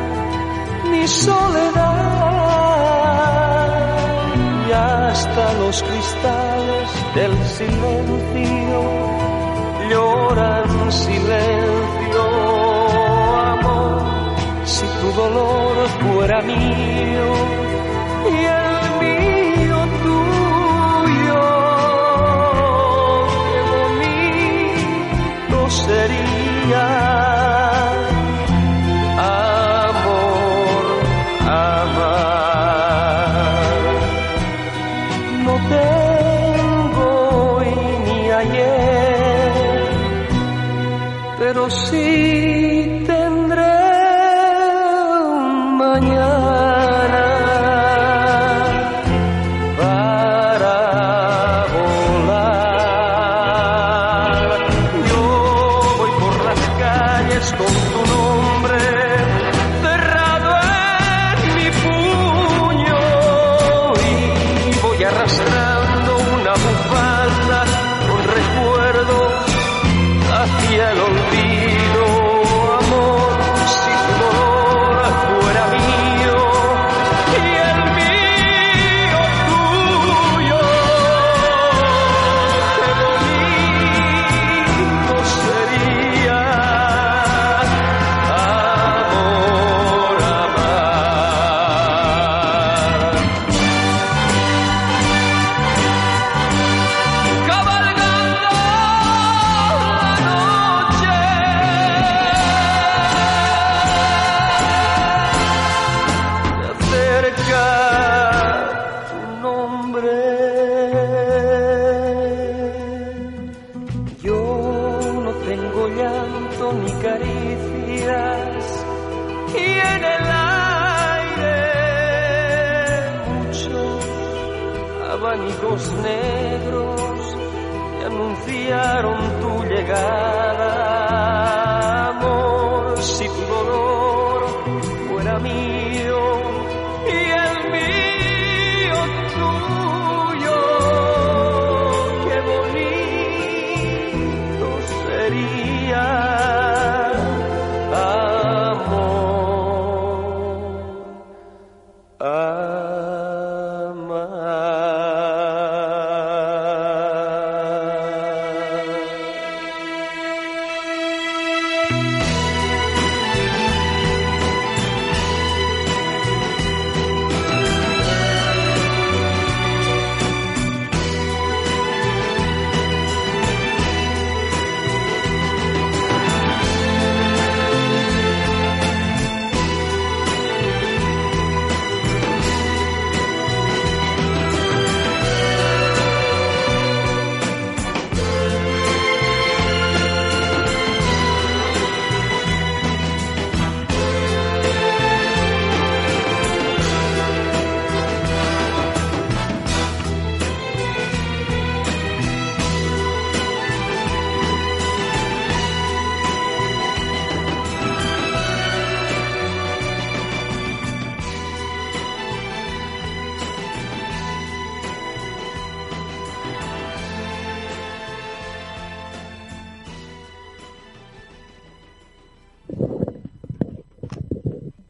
[0.90, 2.08] mi soledad
[4.68, 8.80] y hasta los cristales del silencio
[9.90, 11.97] lloran silencio,
[15.00, 17.28] tu dolor fuera mío
[18.30, 21.40] y el mío tuyo,
[23.50, 26.37] qué bonito sería.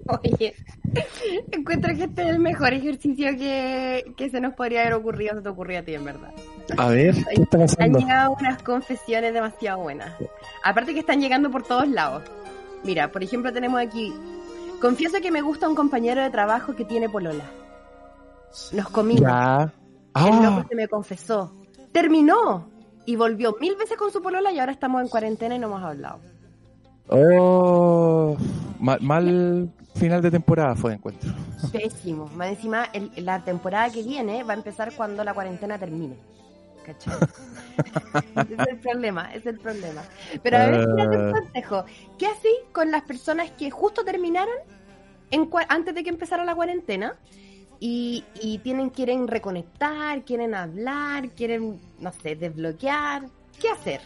[0.09, 0.55] Oye,
[1.53, 5.43] encuentro que este es el mejor ejercicio que, que se nos podría haber ocurrido, se
[5.43, 6.31] te ocurrió a ti, en verdad.
[6.77, 7.99] A ver, ¿qué está Han pasando?
[7.99, 10.13] llegado unas confesiones demasiado buenas.
[10.65, 12.23] Aparte que están llegando por todos lados.
[12.85, 14.15] Mira, por ejemplo, tenemos aquí.
[14.81, 17.45] Confieso que me gusta un compañero de trabajo que tiene polola.
[18.73, 19.23] Nos comimos.
[19.23, 19.63] Ya.
[19.65, 19.71] El
[20.15, 21.53] Ah, loco se me confesó.
[21.93, 22.71] Terminó.
[23.05, 25.83] Y volvió mil veces con su polola y ahora estamos en cuarentena y no hemos
[25.83, 26.19] hablado.
[27.09, 28.37] oh,
[28.79, 31.31] mal, mal final de temporada fue de encuentro.
[31.73, 32.27] Pésimo.
[32.35, 36.17] Más encima, el- la temporada que viene va a empezar cuando la cuarentena termine.
[36.87, 37.19] ¿Cachai?
[38.51, 40.03] es el problema, es el problema.
[40.43, 41.33] Pero a ver, un Ah.
[41.33, 41.85] consejo.
[42.19, 44.55] ¿Qué hacéis con las personas que justo terminaron
[45.31, 47.15] en antes de que empezara la cuarentena?
[47.81, 53.27] Y, y tienen, quieren reconectar, quieren hablar, quieren, no sé, desbloquear.
[53.61, 54.01] ¿Qué hacer?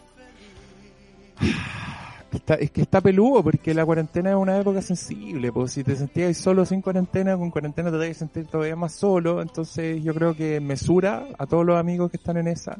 [2.33, 6.35] Es que está peludo porque la cuarentena es una época sensible, pues si te sentías
[6.39, 10.59] solo sin cuarentena, con cuarentena te debes sentir todavía más solo, entonces yo creo que
[10.59, 12.79] mesura a todos los amigos que están en esa,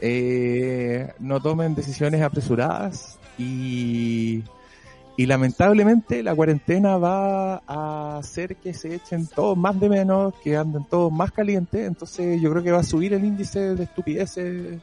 [0.00, 4.44] eh, no tomen decisiones apresuradas y,
[5.16, 10.56] y lamentablemente la cuarentena va a hacer que se echen todos más de menos, que
[10.56, 14.78] anden todos más calientes, entonces yo creo que va a subir el índice de estupideces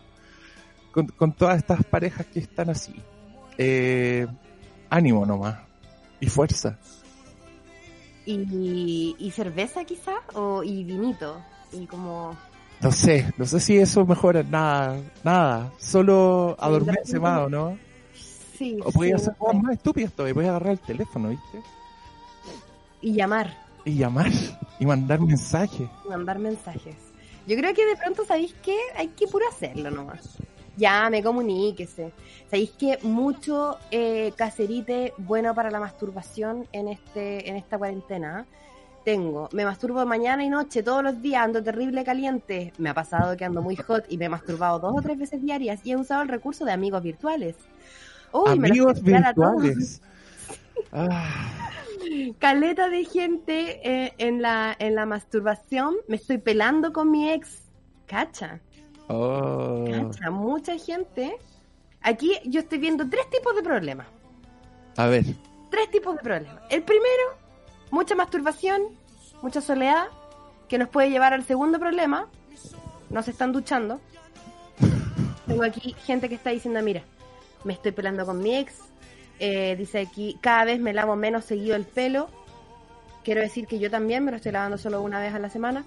[0.91, 2.93] con, con todas estas parejas que están así
[3.57, 4.27] eh,
[4.89, 5.59] ánimo nomás
[6.19, 6.79] y fuerza.
[8.25, 10.19] ¿Y, y cerveza quizás?
[10.33, 11.45] O, ¿Y vinito?
[11.71, 12.39] Y como...
[12.79, 17.39] No sé, no sé si eso mejora nada, nada, solo a Sí, dormirse de más,
[17.41, 17.79] ¿o no?
[18.57, 21.65] Sí, O podía sí, hacer cosas más estúpidas todavía, podía agarrar el teléfono, ¿viste?
[23.01, 23.55] Y llamar.
[23.85, 24.31] Y llamar
[24.79, 25.89] y mandar mensajes.
[26.03, 27.13] mandar mensajes.
[27.45, 28.77] Yo creo que de pronto, ¿sabéis qué?
[28.95, 30.43] Hay que puro hacerlo nomás.
[30.77, 32.11] Llame, comuníquese.
[32.49, 38.45] ¿Sabéis que mucho eh, caserite bueno para la masturbación en este en esta cuarentena?
[39.03, 42.73] Tengo, me masturbo mañana y noche, todos los días, ando terrible caliente.
[42.79, 45.41] Me ha pasado que ando muy hot y me he masturbado dos o tres veces
[45.41, 47.55] diarias y he usado el recurso de amigos virtuales.
[48.33, 49.03] Uy, me Amigos todos.
[49.03, 50.01] virtuales.
[50.91, 51.63] Ah,
[52.39, 55.95] caleta de gente eh, en, la, en la masturbación.
[56.07, 57.63] Me estoy pelando con mi ex.
[58.05, 58.61] Cacha,
[59.07, 59.85] oh.
[59.89, 61.37] cacha, mucha gente.
[62.01, 64.07] Aquí yo estoy viendo tres tipos de problemas.
[64.97, 65.25] A ver,
[65.69, 66.63] Tres tipos de problemas.
[66.69, 67.23] El primero,
[67.91, 68.81] mucha masturbación,
[69.41, 70.05] mucha soledad,
[70.69, 72.29] que nos puede llevar al segundo problema.
[73.09, 73.99] No se están duchando.
[75.47, 77.03] Tengo aquí gente que está diciendo, mira,
[77.63, 78.79] me estoy pelando con mi ex.
[79.39, 82.29] Eh, dice aquí, cada vez me lavo menos seguido el pelo.
[83.23, 85.83] Quiero decir que yo también me lo estoy lavando solo una vez a la semana.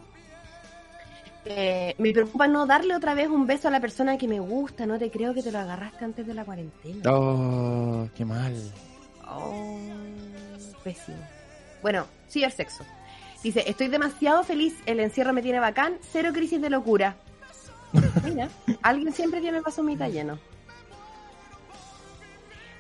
[1.51, 4.85] Eh, me preocupa no darle otra vez un beso a la persona que me gusta.
[4.87, 7.11] No te creo que te lo agarraste antes de la cuarentena.
[7.11, 8.55] oh, qué mal.
[9.27, 9.79] Oh,
[10.85, 11.17] pésimo.
[11.83, 12.85] Bueno, sí, el sexo.
[13.43, 17.17] Dice, estoy demasiado feliz, el encierro me tiene bacán, cero crisis de locura.
[18.25, 18.49] Mira,
[18.83, 20.39] alguien siempre tiene el vaso mitad lleno.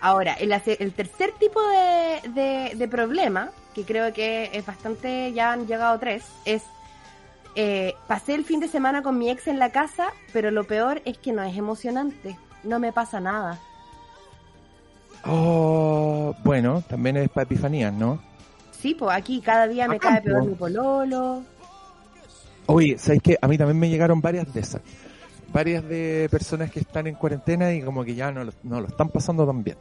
[0.00, 5.52] Ahora, el, el tercer tipo de, de- de problema, que creo que es bastante, ya
[5.52, 6.62] han llegado tres, es,
[7.60, 11.02] eh, pasé el fin de semana con mi ex en la casa, pero lo peor
[11.04, 13.58] es que no es emocionante, no me pasa nada.
[15.24, 18.20] Oh, bueno, también es para epifanías, ¿no?
[18.70, 20.44] Sí, pues aquí cada día me Bacán, cae peor po.
[20.44, 21.42] mi pololo.
[22.66, 23.36] Oye, ¿sabes qué?
[23.42, 24.80] A mí también me llegaron varias de esas.
[25.52, 28.86] Varias de personas que están en cuarentena y como que ya no lo, no lo
[28.86, 29.78] están pasando tan bien.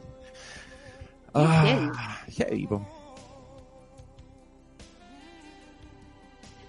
[1.32, 2.84] Ah, heavy, po.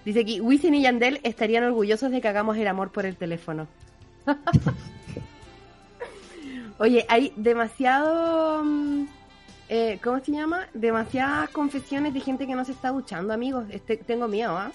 [0.04, 3.66] Dice aquí, Wisin y Yandel estarían orgullosos de que hagamos el amor por el teléfono.
[6.78, 8.64] Oye, hay demasiado...
[8.64, 9.04] mm,
[9.68, 10.66] eh, ¿Cómo se llama?
[10.74, 13.64] Demasiadas confesiones de gente que no se está duchando, amigos.
[13.70, 14.72] Este, tengo miedo, ¿ah?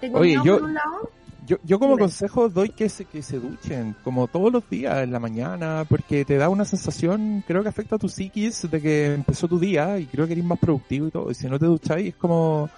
[0.00, 1.10] Tengo Oye, miedo yo- por un lado.
[1.44, 5.10] Yo, yo como consejo doy que se, que se duchen, como todos los días, en
[5.10, 9.14] la mañana, porque te da una sensación, creo que afecta a tu psiquis de que
[9.14, 11.32] empezó tu día y creo que eres más productivo y todo.
[11.32, 12.70] Y si no te ducháis, es como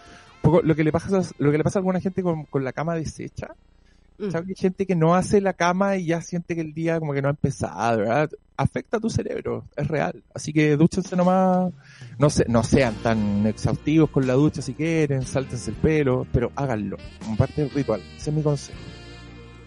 [0.45, 2.73] poco lo que le pasa, lo que le pasa a alguna gente con, con la
[2.73, 3.55] cama deshecha.
[4.19, 4.31] Mm.
[4.31, 4.49] ¿Sabes?
[4.51, 7.23] Hay gente que no hace la cama y ya siente que el día como que
[7.23, 8.31] no ha empezado, ¿verdad?
[8.57, 10.23] Afecta a tu cerebro, es real.
[10.33, 11.73] Así que dúchense nomás,
[12.19, 16.53] no se, no sean tan exhaustivos con la ducha si quieren, sáltense el pelo, pero
[16.55, 18.01] háganlo, como parte del ritual.
[18.17, 18.79] Ese es mi consejo.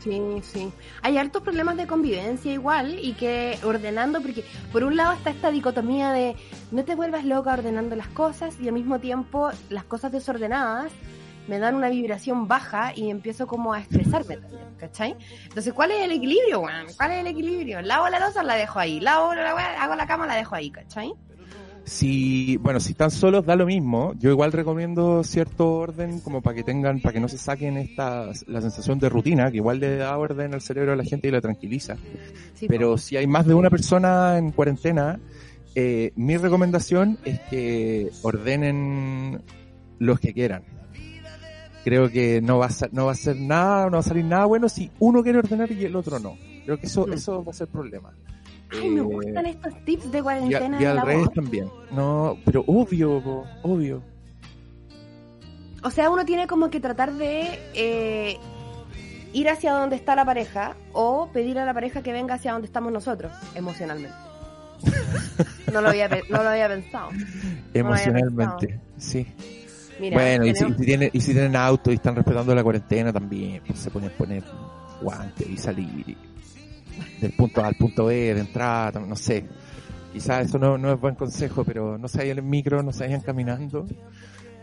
[0.07, 0.73] Sí, sí.
[1.01, 5.51] Hay hartos problemas de convivencia igual y que ordenando, porque por un lado está esta
[5.51, 6.35] dicotomía de
[6.71, 10.91] no te vuelvas loca ordenando las cosas y al mismo tiempo las cosas desordenadas
[11.47, 15.15] me dan una vibración baja y empiezo como a estresarme también, ¿cachai?
[15.43, 16.87] Entonces, ¿cuál es el equilibrio, weón?
[16.95, 17.81] ¿Cuál es el equilibrio?
[17.81, 18.99] ¿Lavo la losa la dejo ahí?
[18.99, 21.13] ¿Lavo la hago la cama la dejo ahí, ¿cachai?
[21.87, 24.13] Si, bueno, si están solos da lo mismo.
[24.19, 28.25] Yo igual recomiendo cierto orden como para que tengan, para que no se saquen esta,
[28.47, 31.31] la sensación de rutina, que igual le da orden al cerebro a la gente y
[31.31, 31.95] la tranquiliza.
[32.55, 35.17] Sí, Pero si hay más de una persona en cuarentena,
[35.75, 39.41] eh, mi recomendación es que ordenen
[39.99, 40.63] los que quieran.
[41.85, 44.25] Creo que no va a ser, no va a ser nada, no va a salir
[44.25, 46.35] nada bueno si uno quiere ordenar y el otro no.
[46.65, 47.13] Creo que eso, Mm.
[47.13, 48.11] eso va a ser problema.
[48.71, 51.33] Ay, me Eh, gustan estos tips de y, a- cuarentena y al la revés voz.
[51.33, 51.69] también.
[51.91, 54.01] No, pero obvio, obvio.
[55.83, 58.37] O sea, uno tiene como que tratar de eh,
[59.33, 62.65] ir hacia donde está la pareja o pedir a la pareja que venga hacia donde
[62.67, 64.15] estamos nosotros, emocionalmente.
[65.71, 67.09] No lo había, no lo había pensado.
[67.73, 69.27] Emocionalmente, sí.
[69.99, 72.63] Mira, bueno, y si, y si tienen, y si tienen auto y están respetando la
[72.63, 74.43] cuarentena también, pues se pueden poner
[75.01, 76.17] guantes y salir y-
[77.21, 79.45] del punto A al punto B, de entrada, no sé.
[80.13, 83.05] Quizás eso no, no es buen consejo, pero no se vayan en micro, no se
[83.05, 83.85] vayan caminando.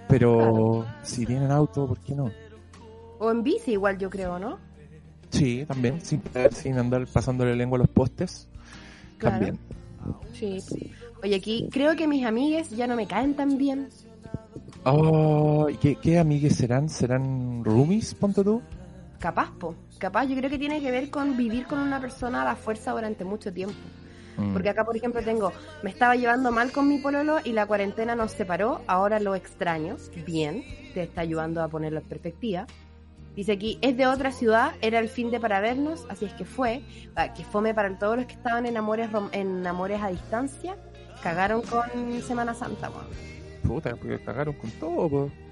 [0.09, 2.31] Pero si tienen auto, ¿por qué no?
[3.19, 4.59] o en bici igual yo creo, ¿no?
[5.31, 6.23] Sí, también, sin,
[6.53, 8.49] sin andar pasándole lengua a los postes.
[9.19, 9.47] Claro.
[9.47, 9.59] También.
[10.33, 10.59] Sí.
[11.23, 13.89] Oye, aquí creo que mis amigues ya no me caen tan bien.
[14.85, 16.89] Oh, ¿y ¿qué, qué amigues serán?
[16.89, 18.61] ¿Serán roomies, ponte tú?
[19.25, 19.75] Capaz, po.
[19.97, 22.91] Capaz, yo creo que tiene que ver con vivir con una persona a la fuerza
[22.93, 23.75] durante mucho tiempo.
[24.37, 24.53] Mm.
[24.53, 25.51] Porque acá, por ejemplo, tengo,
[25.83, 29.97] me estaba llevando mal con mi pololo y la cuarentena nos separó, ahora lo extraño,
[30.27, 30.63] bien,
[30.93, 32.67] te está ayudando a ponerlo en perspectiva.
[33.35, 36.45] Dice aquí, es de otra ciudad, era el fin de para vernos, así es que
[36.45, 36.83] fue,
[37.17, 40.77] ah, que fome para todos los que estaban en amores, en amores a distancia,
[41.23, 43.07] cagaron con Semana Santa, weón.
[43.67, 45.44] Puta, porque cagaron con todo, po.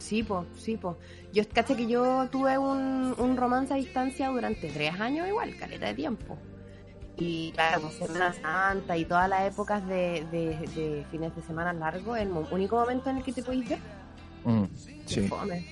[0.00, 0.96] Sí, po, sí, po.
[1.32, 5.86] Yo caché que yo tuve un, un romance a distancia durante tres años igual, caleta
[5.86, 6.36] de tiempo.
[7.18, 11.72] Y claro, con Semana Santa y todas las épocas de, de, de fines de semana
[11.74, 13.78] largos, el único momento en el que te podéis ver,
[14.42, 14.64] Mm,
[15.04, 15.66] sí, fome.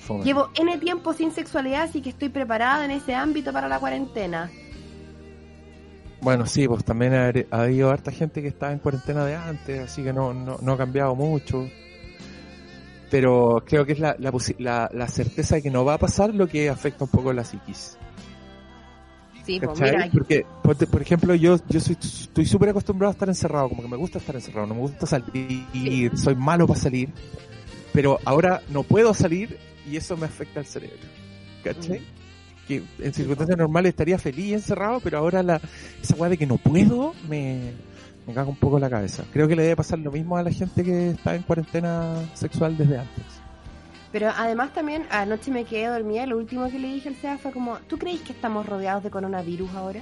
[0.00, 0.22] fome.
[0.22, 4.50] Llevo N tiempo sin sexualidad, así que estoy preparada en ese ámbito para la cuarentena.
[6.20, 9.80] Bueno, sí, pues también ha, ha habido harta gente que estaba en cuarentena de antes,
[9.80, 11.70] así que no, no, no ha cambiado mucho.
[13.10, 16.34] Pero creo que es la, la, la, la certeza de que no va a pasar
[16.34, 17.96] lo que afecta un poco la psiquis.
[19.46, 23.82] Sí, pues Porque, por ejemplo, yo, yo soy, estoy súper acostumbrado a estar encerrado, como
[23.82, 27.10] que me gusta estar encerrado, no me gusta salir, soy malo para salir,
[27.92, 29.56] pero ahora no puedo salir
[29.88, 30.98] y eso me afecta al cerebro.
[31.62, 32.02] ¿Cachai?
[32.66, 35.60] Que en circunstancias normales estaría feliz encerrado, pero ahora la,
[36.02, 37.70] esa weá de que no puedo me,
[38.26, 39.24] me caga un poco la cabeza.
[39.32, 42.76] Creo que le debe pasar lo mismo a la gente que está en cuarentena sexual
[42.76, 43.24] desde antes.
[44.12, 47.38] Pero además también anoche me quedé dormida y lo último que le dije al SEA
[47.38, 50.00] fue como, ¿tú crees que estamos rodeados de coronavirus ahora?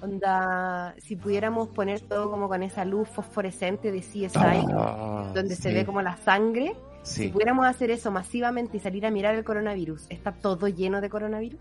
[0.00, 5.72] Onda, si pudiéramos poner todo como con esa luz fosforescente de CSI, Ah, donde se
[5.72, 10.06] ve como la sangre, si pudiéramos hacer eso masivamente y salir a mirar el coronavirus,
[10.08, 11.60] ¿está todo lleno de coronavirus?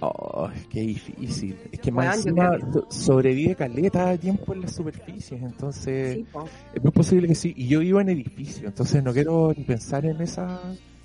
[0.00, 1.58] Oh, es que difícil.
[1.72, 2.56] Es que más encima
[2.88, 6.26] sobrevive caleta tiempo en las superficies, entonces Sí,
[6.72, 7.52] es muy posible que sí.
[7.56, 10.60] Y yo vivo en edificio, entonces no quiero ni pensar en esa,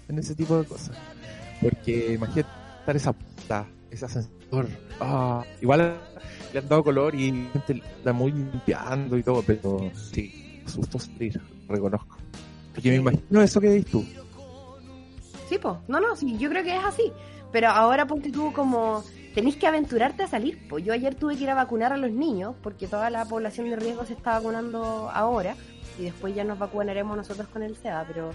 [0.07, 0.95] en ese tipo de cosas.
[1.59, 4.67] Porque imagínate estar esa puta, ese ascensor.
[4.99, 5.97] Ah, igual
[6.53, 10.99] le han dado color y la gente está muy limpiando y todo, pero sí, asusto
[10.99, 12.17] salir, reconozco.
[12.75, 14.05] Porque me imagino eso que dices tú.
[15.49, 15.79] Sí, po.
[15.87, 17.11] No, no, sí, yo creo que es así.
[17.53, 20.67] Pero ahora ponte tú como tenéis que aventurarte a salir.
[20.67, 23.69] Pues yo ayer tuve que ir a vacunar a los niños porque toda la población
[23.69, 25.55] de riesgo se está vacunando ahora
[25.97, 28.31] y después ya nos vacunaremos nosotros con el SEDA, pero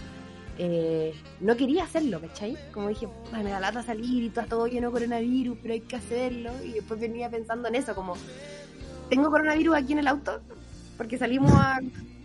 [0.56, 2.56] eh, no quería hacerlo, ¿cachai?
[2.72, 5.80] Como dije, "Puta, me da lata salir y todo, todo lleno de coronavirus, pero hay
[5.80, 6.50] que hacerlo.
[6.64, 8.14] Y después venía pensando en eso, como,
[9.08, 10.40] ¿tengo coronavirus aquí en el auto?
[10.96, 11.80] Porque salimos a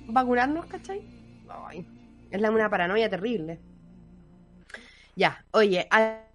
[0.08, 1.02] vacunarnos, ¿cachai?
[1.68, 1.86] Ay,
[2.32, 3.60] es una paranoia terrible.
[5.16, 6.33] Ya, oye, a-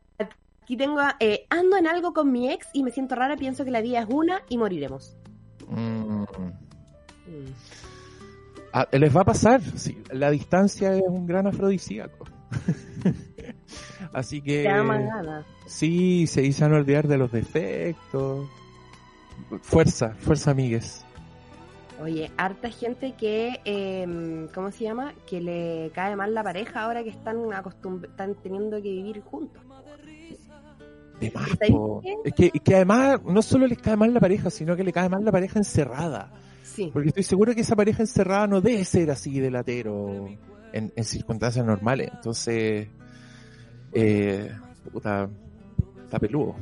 [0.69, 3.71] aquí tengo, eh, ando en algo con mi ex y me siento rara, pienso que
[3.71, 5.17] la vida es una y moriremos.
[5.67, 6.25] Mm.
[6.25, 6.27] Mm.
[8.75, 12.27] Ah, les va a pasar, sí, la distancia es un gran afrodisíaco.
[14.13, 15.47] Así que Te da más ganas.
[15.67, 18.47] sí, se dicen olvidar de los defectos.
[19.63, 21.03] Fuerza, fuerza amigues.
[22.03, 25.15] Oye, harta gente que, eh, ¿cómo se llama?
[25.27, 27.39] Que le cae mal la pareja ahora que están
[28.03, 29.63] están teniendo que vivir juntos.
[31.21, 31.49] De más.
[32.25, 34.93] Es que, es que además no solo les cae mal la pareja, sino que le
[34.93, 36.33] cae mal la pareja encerrada.
[36.63, 40.29] Sí, Porque estoy seguro que esa pareja encerrada no debe ser así de latero
[40.73, 42.11] en, en circunstancias normales.
[42.15, 42.89] Entonces,
[43.93, 44.53] eh,
[44.93, 45.29] puta,
[46.05, 46.55] está peludo.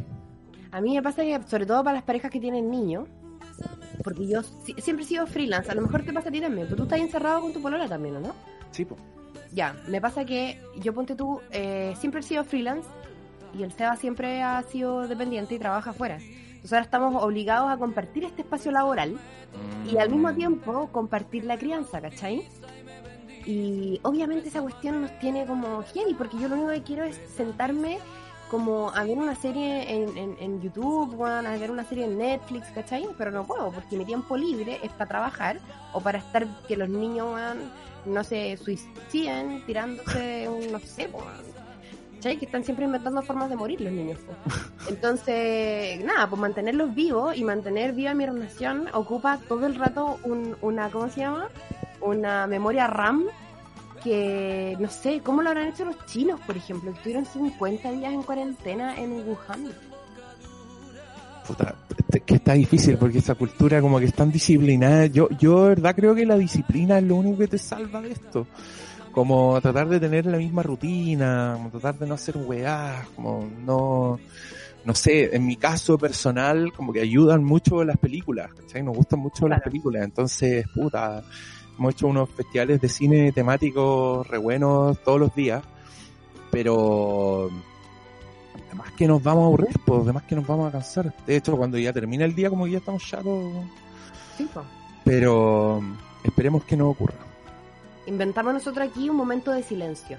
[0.70, 3.08] a mí me pasa que, sobre todo para las parejas que tienen niños,
[4.02, 6.66] porque yo si- siempre he sido freelance, a lo mejor te pasa a ti también,
[6.66, 8.32] pero tú estás encerrado con tu polola también, ¿o no?
[8.70, 8.96] Sí, po.
[9.52, 12.88] Ya, me pasa que yo ponte tú, eh, siempre he sido freelance
[13.56, 16.16] y el Seba siempre ha sido dependiente y trabaja afuera.
[16.16, 19.18] Entonces ahora estamos obligados a compartir este espacio laboral
[19.90, 22.48] y al mismo tiempo compartir la crianza, ¿cachai?
[23.44, 27.16] Y obviamente esa cuestión nos tiene como heavy, porque yo lo único que quiero es
[27.36, 27.98] sentarme
[28.50, 32.18] como a ver una serie en, en, en YouTube, weón, a ver una serie en
[32.18, 33.06] Netflix, ¿cachai?
[33.16, 35.58] Pero no puedo, porque mi tiempo libre es para trabajar
[35.92, 37.38] o para estar que los niños,
[38.04, 41.08] no se suiciden tirándose un, no sé.
[42.26, 42.38] ¿Cachai?
[42.38, 44.18] Que están siempre inventando formas de morir los niños.
[44.18, 44.32] po.
[44.88, 50.56] Entonces, nada, pues mantenerlos vivos y mantener viva mi relación ocupa todo el rato un,
[50.60, 51.48] una, ¿cómo se llama?
[52.00, 53.26] Una memoria RAM
[54.02, 56.90] que, no sé, ¿cómo lo habrán hecho los chinos, por ejemplo?
[56.90, 59.72] Estuvieron 50 días en cuarentena en Wuhan.
[61.46, 61.76] Puta,
[62.24, 65.06] que está difícil porque esa cultura como que es tan disciplinada.
[65.06, 68.10] Yo, yo de verdad creo que la disciplina es lo único que te salva de
[68.10, 68.48] esto.
[69.16, 74.20] Como tratar de tener la misma rutina, como tratar de no hacer weá, como no,
[74.84, 78.82] no sé, en mi caso personal, como que ayudan mucho las películas, ¿cachai?
[78.82, 81.24] Nos gustan mucho las películas, entonces, puta,
[81.78, 85.64] hemos hecho unos festivales de cine temáticos re buenos todos los días,
[86.50, 87.48] pero
[88.66, 91.14] además que nos vamos a aburrir, pues, además que nos vamos a cansar.
[91.26, 93.50] De hecho, cuando ya termina el día, como que ya estamos chatos,
[94.36, 94.46] Sí,
[95.06, 95.82] pero
[96.22, 97.14] esperemos que no ocurra.
[98.06, 100.18] Inventamos nosotros aquí un momento de silencio.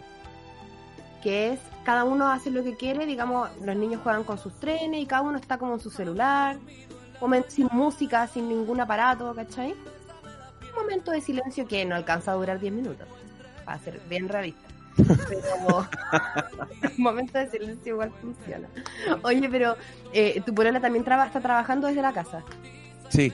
[1.23, 5.01] Que es, cada uno hace lo que quiere, digamos, los niños juegan con sus trenes
[5.01, 6.57] y cada uno está como en su celular,
[7.19, 9.71] momento sin música, sin ningún aparato, ¿cachai?
[9.73, 13.07] Un momento de silencio que no alcanza a durar 10 minutos,
[13.65, 14.61] para ser bien realista.
[15.27, 15.87] Pero
[16.97, 18.67] un momento de silencio igual funciona.
[19.23, 19.75] Oye, pero
[20.13, 22.43] eh, tu polola también traba- está trabajando desde la casa.
[23.09, 23.33] Sí,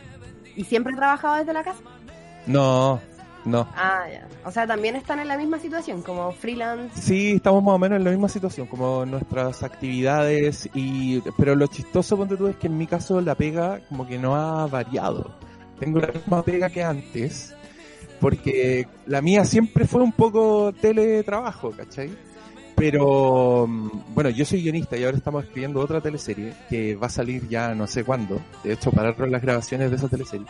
[0.55, 1.79] ¿Y siempre ha trabajado desde la casa?
[2.47, 2.99] no,
[3.45, 3.67] no.
[3.75, 4.27] Ah, ya.
[4.45, 7.01] O sea, también están en la misma situación, como freelance.
[7.01, 11.67] Sí, estamos más o menos en la misma situación, como nuestras actividades y, pero lo
[11.67, 15.35] chistoso, ponte tú, es que en mi caso la pega como que no ha variado.
[15.79, 17.53] Tengo la misma pega que antes,
[18.19, 22.11] porque la mía siempre fue un poco teletrabajo, ¿cachai?
[22.75, 27.09] Pero, mm, bueno, yo soy guionista y ahora estamos escribiendo otra teleserie que va a
[27.09, 28.41] salir ya no sé cuándo.
[28.63, 30.47] De hecho, pararon las grabaciones de esa teleserie.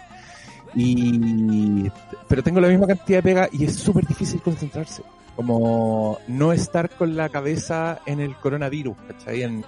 [0.76, 1.89] Y,
[2.28, 5.03] pero tengo la misma cantidad de pega y es súper difícil concentrarse.
[5.36, 9.41] Como no estar con la cabeza en el coronavirus, ¿cachai?
[9.43, 9.65] En,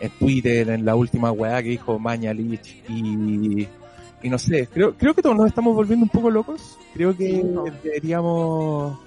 [0.00, 3.68] en Twitter, en la última weá que dijo Mañalich y,
[4.22, 6.78] y no sé, creo, creo que todos nos estamos volviendo un poco locos.
[6.94, 7.64] Creo que Sí, no.
[7.84, 8.98] deberíamos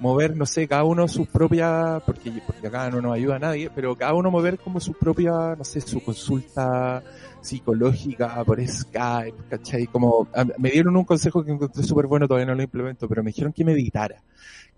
[0.00, 3.70] mover, no sé, cada uno su propia, porque, porque acá no nos ayuda a nadie,
[3.74, 7.02] pero cada uno mover como su propia, no sé, su consulta
[7.40, 9.86] psicológica por Skype, ¿cachai?
[9.86, 10.28] Como,
[10.58, 13.52] me dieron un consejo que encontré súper bueno, todavía no lo implemento, pero me dijeron
[13.52, 14.22] que meditara.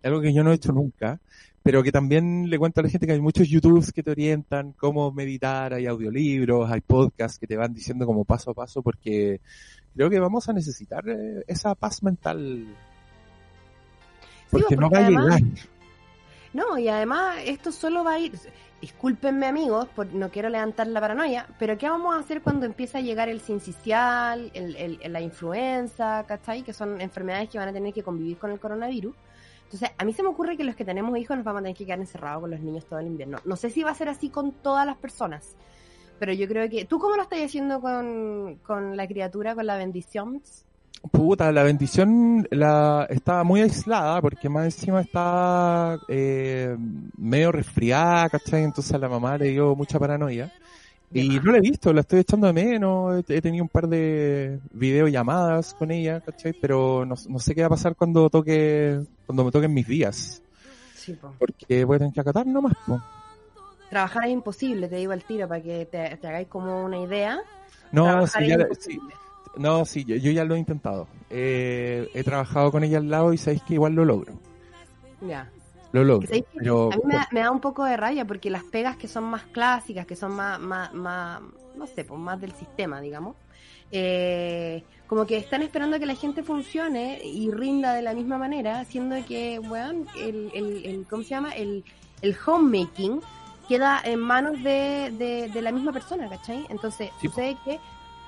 [0.02, 1.18] Algo que yo no he hecho nunca,
[1.62, 4.72] pero que también le cuento a la gente que hay muchos YouTubes que te orientan
[4.72, 9.40] cómo meditar, hay audiolibros, hay podcasts que te van diciendo como paso a paso, porque
[9.94, 12.66] creo que vamos a necesitar eh, esa paz mental.
[14.50, 15.68] Porque, no porque va a además- llegar.
[16.54, 18.32] No, y además esto solo va a ir...
[18.80, 22.98] Discúlpenme amigos, por, no quiero levantar la paranoia, pero ¿qué vamos a hacer cuando empieza
[22.98, 26.62] a llegar el sincicial, el, el- la influenza, ¿cachai?
[26.62, 29.16] Que son enfermedades que van a tener que convivir con el coronavirus.
[29.64, 31.76] Entonces, a mí se me ocurre que los que tenemos hijos nos vamos a tener
[31.76, 33.38] que quedar encerrados con los niños todo el invierno.
[33.44, 35.56] No sé si va a ser así con todas las personas,
[36.20, 36.84] pero yo creo que...
[36.84, 40.40] ¿Tú cómo lo estás haciendo con, con la criatura, con la bendición?
[41.12, 46.76] Puta, la bendición la estaba muy aislada porque más encima estaba eh,
[47.16, 48.64] medio resfriada, ¿cachai?
[48.64, 50.52] Entonces a la mamá le dio mucha paranoia.
[51.12, 54.58] Y no la he visto, la estoy echando de menos, he tenido un par de
[54.72, 56.52] videollamadas con ella, ¿cachai?
[56.52, 60.42] Pero no, no sé qué va a pasar cuando toque, cuando me toquen mis días.
[60.94, 61.32] Sí, po.
[61.38, 63.00] Porque voy a tener que acatar nomás, po.
[63.88, 67.40] Trabajar es imposible, te digo al tiro, para que te, te hagáis como una idea.
[67.90, 69.00] No, sí, ya, sí,
[69.58, 71.06] no, sí, yo, yo ya lo he intentado.
[71.30, 74.32] Eh, he trabajado con ella al lado y sabéis que igual lo logro.
[75.20, 75.50] Ya.
[75.92, 76.28] Lo logro.
[76.30, 76.44] A mí
[77.04, 80.06] me da, me da un poco de rabia porque las pegas que son más clásicas,
[80.06, 81.40] que son más, más, más
[81.76, 83.36] no sé, pues más del sistema, digamos,
[83.90, 88.84] eh, como que están esperando que la gente funcione y rinda de la misma manera,
[88.84, 91.52] siendo que, weón, el, el, el, ¿cómo se llama?
[91.52, 91.84] El,
[92.20, 93.20] el homemaking
[93.66, 96.66] queda en manos de, de, de la misma persona, ¿cachai?
[96.68, 97.28] Entonces, Sí.
[97.28, 97.78] sucede que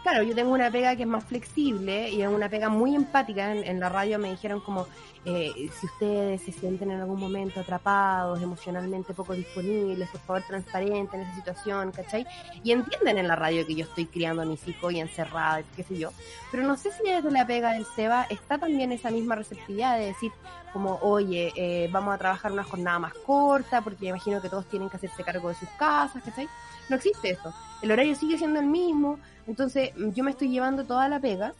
[0.02, 3.52] claro, yo tengo una pega que es más flexible y es una pega muy empática.
[3.52, 4.86] En, en la radio me dijeron como,
[5.26, 11.20] eh, si ustedes se sienten en algún momento atrapados, emocionalmente poco disponibles, por favor transparenten
[11.20, 12.26] esa situación, ¿cachai?
[12.64, 15.82] Y entienden en la radio que yo estoy criando a mis hijos y encerrada, qué
[15.82, 16.10] sé yo.
[16.50, 20.06] Pero no sé si desde la pega del SEBA está también esa misma receptividad de
[20.06, 20.32] decir
[20.72, 24.66] como, oye, eh, vamos a trabajar una jornada más corta, porque me imagino que todos
[24.66, 26.48] tienen que hacerse cargo de sus casas, ¿cachai?
[26.90, 27.54] No existe eso.
[27.80, 31.54] El horario sigue siendo el mismo, entonces yo me estoy llevando toda la pega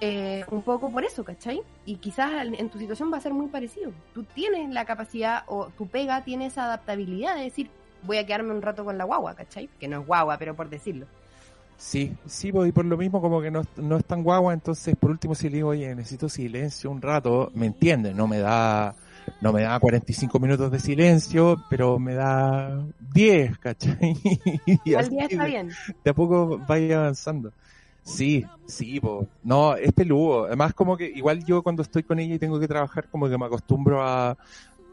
[0.00, 1.60] eh, un poco por eso, ¿cachai?
[1.84, 3.92] Y quizás en en tu situación va a ser muy parecido.
[4.14, 7.70] Tú tienes la capacidad o tu pega tiene esa adaptabilidad de decir,
[8.02, 9.68] voy a quedarme un rato con la guagua, ¿cachai?
[9.80, 11.06] Que no es guagua, pero por decirlo.
[11.78, 14.96] Sí, sí, pues, y por lo mismo como que no, no es tan guagua, entonces
[14.96, 18.94] por último si le digo, oye, necesito silencio un rato, me entiende, no me da,
[19.40, 22.78] no me da 45 minutos de silencio, pero me da
[23.12, 24.16] 10, ¿cachai?
[24.84, 25.70] Y Al día está de- bien.
[26.04, 27.52] de a poco vaya avanzando.
[28.02, 29.26] Sí, sí, po.
[29.42, 30.46] no, es peludo.
[30.46, 33.36] Además, como que igual yo cuando estoy con ella y tengo que trabajar, como que
[33.36, 34.36] me acostumbro a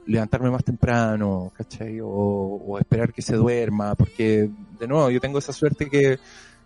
[0.07, 1.99] levantarme más temprano, ¿cachai?
[2.01, 6.17] O, o esperar que se duerma, porque, de nuevo, yo tengo esa suerte que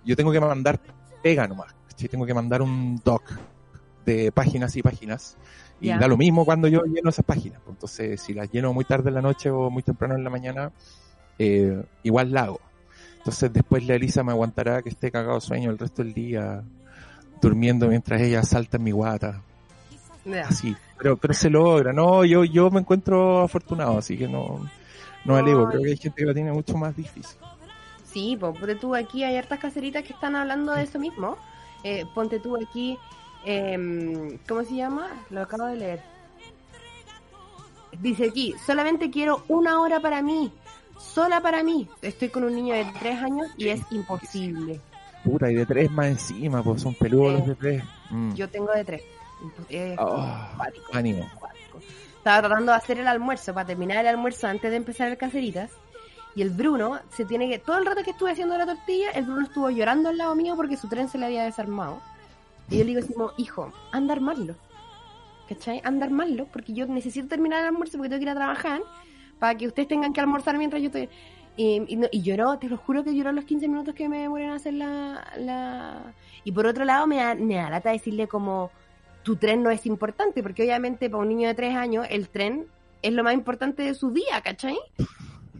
[0.05, 0.79] yo tengo que mandar
[1.21, 2.07] pega nomás, ¿cachai?
[2.07, 3.23] Tengo que mandar un doc
[4.05, 5.35] de páginas y páginas.
[5.79, 7.59] Y da lo mismo cuando yo lleno esas páginas.
[7.63, 7.75] pues.
[7.75, 10.71] Entonces, si las lleno muy tarde en la noche o muy temprano en la mañana,
[11.37, 12.59] eh, igual la hago.
[13.19, 16.63] Entonces después la Elisa me aguantará que esté cagado sueño el resto del día,
[17.41, 19.41] durmiendo mientras ella salta en mi guata,
[20.25, 20.43] Ya.
[20.47, 20.75] así.
[20.97, 24.67] Pero, pero se logra, no, yo, yo me encuentro afortunado, así que no,
[25.25, 27.37] no alevo, creo que hay gente que lo tiene mucho más difícil.
[28.11, 31.37] Sí, po, pero tú aquí hay hartas caseritas que están hablando de eso mismo.
[31.83, 32.97] Eh, ponte tú aquí,
[33.47, 35.07] em, ¿cómo se llama?
[35.29, 36.01] Lo acabo de leer.
[37.99, 40.51] Dice aquí, solamente quiero una hora para mí,
[40.99, 41.87] sola para mí.
[42.01, 44.79] Estoy con un niño de tres años y es imposible.
[45.23, 47.83] Puta, y de tres más encima, pues son peludos los de tres.
[48.09, 48.33] Mm.
[48.33, 49.01] Yo tengo de tres.
[49.69, 51.29] Es cuático, ánimo.
[51.39, 51.79] cuático.
[52.17, 55.71] Estaba tratando de hacer el almuerzo para terminar el almuerzo antes de empezar el caseritas.
[56.35, 57.59] Y el Bruno se tiene que.
[57.59, 60.55] Todo el rato que estuve haciendo la tortilla, el Bruno estuvo llorando al lado mío
[60.55, 62.01] porque su tren se le había desarmado.
[62.69, 64.55] Y yo le digo así como, hijo, anda a armarlo.
[65.47, 65.81] ¿Cachai?
[65.83, 68.81] Anda a armarlo porque yo necesito terminar el almuerzo porque tengo que ir a trabajar
[69.39, 71.09] para que ustedes tengan que almorzar mientras yo estoy.
[71.55, 74.19] Y, y, no- y lloró, te lo juro que lloró los 15 minutos que me
[74.19, 76.13] demoré en hacer la, la...
[76.43, 78.69] Y por otro lado me da, me da lata decirle como,
[79.23, 82.67] tu tren no es importante, porque obviamente para un niño de 3 años el tren
[83.01, 84.77] es lo más importante de su día, ¿cachai?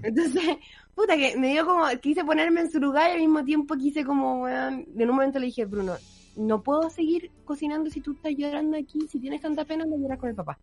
[0.04, 0.44] Entonces,
[0.96, 4.04] puta, que me dio como, quise ponerme en su lugar y al mismo tiempo quise
[4.06, 5.94] como, en un momento le dije, Bruno,
[6.38, 10.20] no puedo seguir cocinando si tú estás llorando aquí, si tienes tanta pena, no lloras
[10.20, 10.58] con el papá.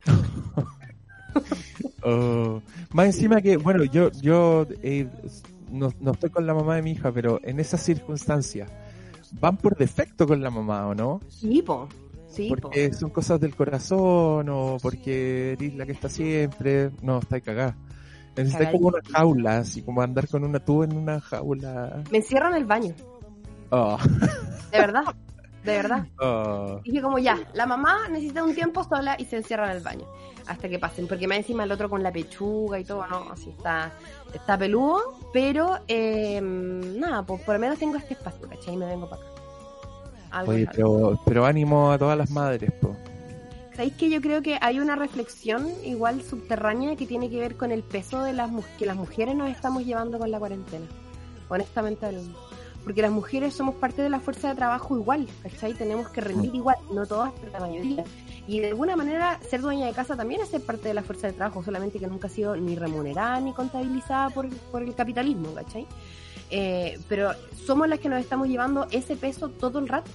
[2.06, 2.60] Oh,
[2.92, 5.08] más encima que, bueno, yo, yo eh,
[5.72, 8.70] no, no estoy con la mamá de mi hija, pero en esas circunstancias,
[9.40, 11.20] van por defecto con la mamá, ¿o no?
[11.28, 11.88] Sí, po.
[12.28, 12.56] Sí, po.
[12.56, 16.90] porque son cosas del corazón o porque eres la que está siempre.
[17.00, 17.76] No, está cagada.
[18.36, 22.02] Necesitas como una jaula, así como andar con una tú en una jaula.
[22.10, 22.94] Me encierro en el baño,
[23.76, 23.98] Oh,
[24.70, 25.02] de verdad,
[25.64, 26.06] de verdad.
[26.20, 26.80] oh.
[26.84, 30.06] Dije como ya, la mamá necesita un tiempo sola y se encierra en el baño
[30.46, 33.50] hasta que pasen, porque más encima el otro con la pechuga y todo, no, así
[33.50, 33.92] está,
[34.32, 38.74] está peludo, pero eh, nada, pues por lo menos tengo este espacio, ¿cachai?
[38.74, 39.30] Y me vengo para acá.
[40.30, 42.94] Algo Oye, pero, pero ánimo a todas las madres, po.
[43.74, 47.72] ¿Sabéis que yo creo que hay una reflexión igual subterránea que tiene que ver con
[47.72, 50.86] el peso de las que las mujeres nos estamos llevando con la cuarentena?
[51.48, 52.38] Honestamente hablando.
[52.84, 55.72] Porque las mujeres somos parte de la fuerza de trabajo igual, ¿cachai?
[55.72, 58.04] Tenemos que rendir igual, no todas, pero la mayoría.
[58.46, 61.26] Y de alguna manera ser dueña de casa también es ser parte de la fuerza
[61.26, 65.54] de trabajo, solamente que nunca ha sido ni remunerada ni contabilizada por, por el capitalismo,
[65.54, 65.86] ¿cachai?
[66.50, 67.32] Eh, pero
[67.66, 70.10] somos las que nos estamos llevando ese peso todo el rato.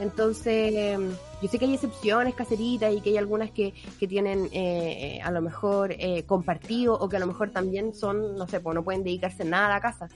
[0.00, 0.98] Entonces,
[1.40, 5.20] yo sé que hay excepciones caseritas y que hay algunas que, que tienen eh, eh,
[5.22, 8.74] a lo mejor eh, compartido o que a lo mejor también son, no sé, pues
[8.74, 10.08] no pueden dedicarse nada a la casa.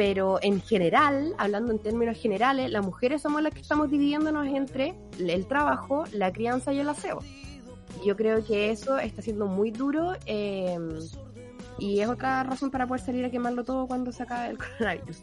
[0.00, 4.94] Pero en general, hablando en términos generales, las mujeres somos las que estamos dividiéndonos entre
[5.18, 7.18] el trabajo, la crianza y el aseo.
[8.02, 10.78] Yo creo que eso está siendo muy duro eh,
[11.78, 15.22] y es otra razón para poder salir a quemarlo todo cuando se acabe el coronavirus.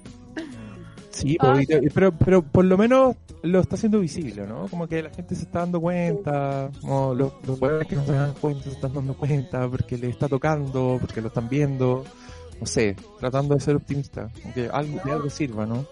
[1.09, 1.59] Sí, Ah,
[1.95, 4.67] pero, pero por lo menos lo está haciendo visible, ¿no?
[4.67, 8.33] Como que la gente se está dando cuenta, como los, los que no se dan
[8.39, 12.03] cuenta se están dando cuenta porque le está tocando, porque lo están viendo,
[12.59, 15.85] no sé, tratando de ser optimista, como que algo, de algo sirva, ¿no?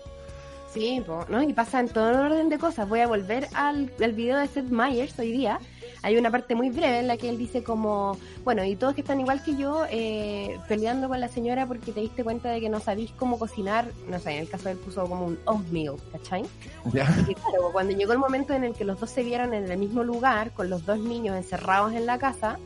[0.75, 1.41] Sí, ¿no?
[1.41, 2.89] Y pasa en todo orden de cosas.
[2.89, 5.57] Voy a volver al, al video de Seth Meyers hoy día.
[6.03, 8.99] hay una parte muy breve en la que él dice como, bueno, y todos que
[8.99, 12.67] están igual que yo, eh, peleando con la señora porque te diste cuenta de que
[12.67, 15.95] no sabís cómo cocinar, no sé, en el caso de él puso como un oatmeal,
[16.11, 16.43] ¿cachai?
[16.91, 17.07] Ya.
[17.25, 19.77] Y claro, cuando llegó el momento en el que los dos se vieron en el
[19.77, 22.59] mismo lugar, con los dos niños encerrados en la casa,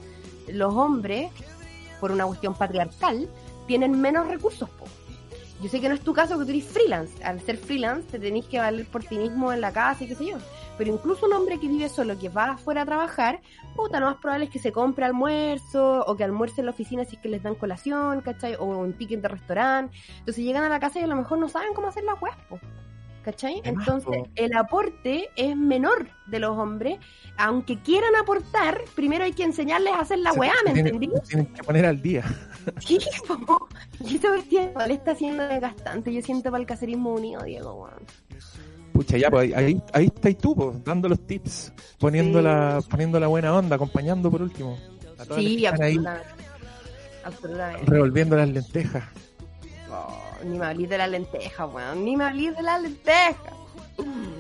[0.48, 1.32] los hombres,
[2.00, 3.30] por una cuestión patriarcal,
[3.70, 4.86] tienen menos recursos, po.
[5.62, 7.24] Yo sé que no es tu caso que tú eres freelance.
[7.24, 10.16] Al ser freelance te tenés que valer por ti mismo en la casa y qué
[10.16, 10.38] sé yo.
[10.76, 13.42] Pero incluso un hombre que vive solo, que va afuera a trabajar,
[13.76, 17.06] puta, lo más probable es que se compre almuerzo o que almuerce en la oficina
[17.06, 18.56] si es que les dan colación, ¿cachai?
[18.56, 19.96] O un ticket de restaurante.
[20.18, 22.36] Entonces llegan a la casa y a lo mejor no saben cómo hacer la hueá,
[22.50, 22.60] po.
[23.24, 23.62] ¿Cachai?
[23.66, 26.98] Entonces, el aporte es menor de los hombres.
[27.38, 31.10] Aunque quieran aportar, primero hay que enseñarles a hacer la weá, ¿me Tienen- entendí?
[31.28, 32.24] Tienen que poner al día.
[32.86, 33.68] Sí, po.
[34.06, 36.14] Y cuestión le está siendo desgastante.
[36.14, 38.04] Yo siento para el caserismo unido, Diego, weón.
[38.94, 42.46] Pucha, ya, pues ahí, ahí está y tú, pues, dando los tips, poniendo, Sí.
[42.46, 44.78] la, poniendo la buena onda, acompañando por último.
[45.18, 46.28] A todas las Sí, ahí absolutamente.
[47.24, 47.86] Absolutamente.
[47.92, 49.04] revolviendo las lentejas.
[50.44, 52.04] Ni me hablís de la lenteja, weón.
[52.06, 53.34] Ni me hablís de la lenteja.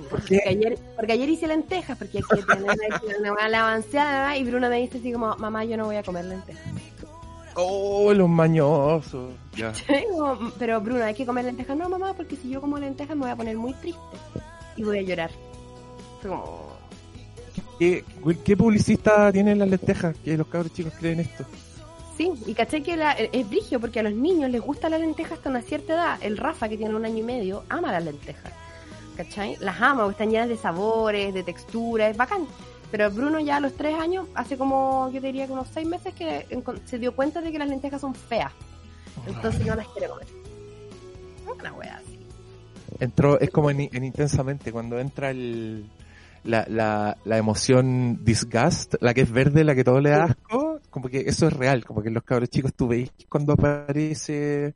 [0.09, 0.37] ¿Por qué?
[0.37, 4.43] Porque ayer, porque ayer hice lentejas, porque hay que tener aquí una buena avanzada y
[4.43, 6.63] Bruno me dice así como, mamá, yo no voy a comer lentejas.
[7.55, 9.33] Oh, los mañosos.
[9.55, 9.73] Ya.
[10.59, 11.75] Pero Bruno, hay que comer lentejas.
[11.75, 13.99] No, mamá, porque si yo como lentejas me voy a poner muy triste
[14.77, 15.31] y voy a llorar.
[16.21, 16.69] Fue como,
[17.79, 18.03] ¿Qué,
[18.43, 20.15] ¿Qué publicista tienen las lentejas?
[20.23, 21.45] Que los cabros chicos creen esto.
[22.19, 25.35] Sí, y caché que la- es brigio porque a los niños les gusta la lenteja
[25.35, 26.17] hasta una cierta edad.
[26.21, 28.51] El Rafa, que tiene un año y medio, ama las lentejas.
[29.15, 29.55] ¿Cachai?
[29.61, 32.45] Las ama, porque están llenas de sabores, de texturas, es bacán.
[32.91, 36.13] Pero Bruno ya a los tres años, hace como, yo diría que unos seis meses,
[36.13, 36.45] que
[36.83, 38.51] se dio cuenta de que las lentejas son feas.
[39.25, 40.27] Entonces no las quiere comer.
[41.57, 42.19] Una wea así.
[42.99, 45.85] Entró, es como en, en Intensamente, cuando entra el,
[46.43, 50.68] la, la, la emoción disgust, la que es verde, la que todo le da asco,
[50.89, 54.73] como que eso es real, como que los cabros chicos tú veis cuando aparece,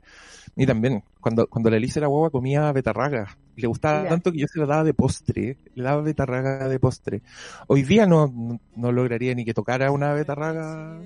[0.56, 4.46] y también, cuando, cuando la Elisa era guagua comía betarraga, le gustaba tanto que yo
[4.48, 7.22] se lo daba de postre, le daba betarraga de postre.
[7.66, 10.98] Hoy día no, no, lograría ni que tocara una betarraga,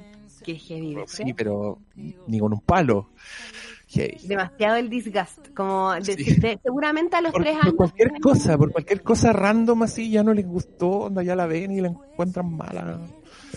[0.45, 3.11] Qué heavy, sí, pero ni con un palo.
[3.91, 4.19] Hey.
[4.25, 5.49] Demasiado el disgust.
[5.55, 6.35] Como de- Sí.
[6.39, 7.75] de- seguramente a los Por, tres por años.
[7.75, 11.73] cualquier cosa, por cualquier cosa random así, ya no les gustó, onda ya la ven
[11.73, 13.01] y la encuentran mala.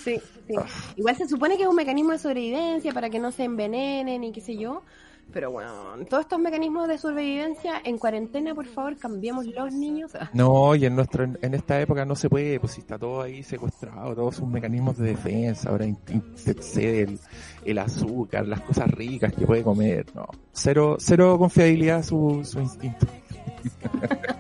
[0.02, 0.56] Sí, sí.
[0.58, 0.66] Ah.
[0.96, 4.32] Igual se supone que es un mecanismo de sobrevivencia para que no se envenenen y
[4.32, 4.84] qué sé yo.
[5.34, 5.72] Pero bueno,
[6.10, 10.12] todos estos mecanismos de sobrevivencia en cuarentena, por favor, cambiemos los niños.
[10.34, 13.42] No, y en nuestro, en esta época no se puede, pues si está todo ahí
[13.42, 17.20] secuestrado, todos sus mecanismos de defensa, ahora intercede el,
[17.64, 20.28] el azúcar, las cosas ricas que puede comer, no.
[20.52, 23.08] Cero, cero confiabilidad a su, su instinto.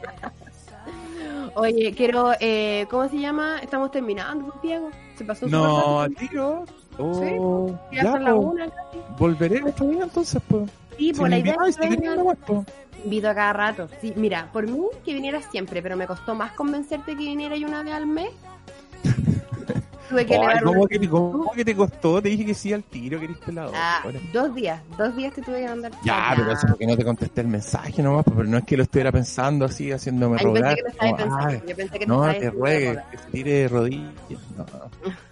[1.62, 3.60] Oye, quiero, eh, ¿cómo se llama?
[3.62, 4.90] Estamos terminando, Diego.
[5.16, 6.66] Se pasó No, tío.
[6.98, 8.98] Oh, Ya ya, la una casi.
[9.20, 10.72] volveré día entonces, pues.
[10.98, 11.80] Sí, por la idea que si
[12.48, 12.66] pues.
[13.04, 13.88] invito a cada rato.
[14.02, 17.68] Sí, mira, por mí que vinieras siempre, pero me costó más convencerte que viniera yo
[17.68, 18.32] una vez al mes.
[20.12, 22.22] Tuve que Ay, elevar ¿cómo, que te, ¿Cómo que te costó?
[22.22, 23.72] Te dije que sí al tiro, que eres pelado.
[23.74, 24.04] Ah,
[24.34, 25.92] dos días, dos días te tuve que mandar.
[26.04, 28.76] Ya, pero eso porque no te contesté el mensaje nomás, pues, pero no es que
[28.76, 30.76] lo estuviera pensando así, haciéndome Ay, yo pensé rogar.
[30.76, 31.48] que lo como, pensando.
[31.48, 33.10] ay, Yo pensé que te no, te haciendo ruegue, rogar.
[33.12, 34.14] que se tire de rodillas.
[34.58, 34.66] No.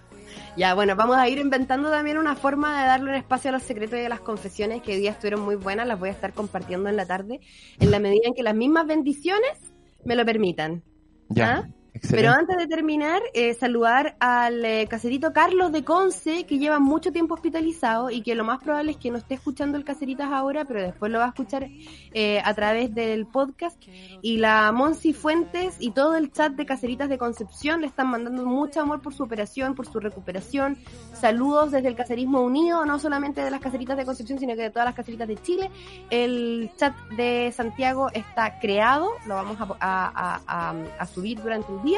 [0.56, 3.62] Ya, bueno, vamos a ir inventando también una forma de darle un espacio a los
[3.62, 6.32] secretos y a las confesiones que hoy día estuvieron muy buenas, las voy a estar
[6.34, 7.40] compartiendo en la tarde,
[7.78, 9.72] en la medida en que las mismas bendiciones
[10.04, 10.82] me lo permitan.
[11.28, 11.68] Ya, ¿Ah?
[12.08, 17.12] Pero antes de terminar, eh, saludar al eh, caserito Carlos de Conce, que lleva mucho
[17.12, 20.64] tiempo hospitalizado y que lo más probable es que no esté escuchando el Caseritas ahora,
[20.64, 21.68] pero después lo va a escuchar
[22.12, 23.76] eh, a través del podcast.
[24.22, 28.46] Y la Monsi Fuentes y todo el chat de Caseritas de Concepción le están mandando
[28.46, 30.78] mucho amor por su operación, por su recuperación.
[31.12, 34.70] Saludos desde el Caserismo Unido, no solamente de las Caseritas de Concepción, sino que de
[34.70, 35.70] todas las Caseritas de Chile.
[36.08, 41.89] El chat de Santiago está creado, lo vamos a- a subir durante el día.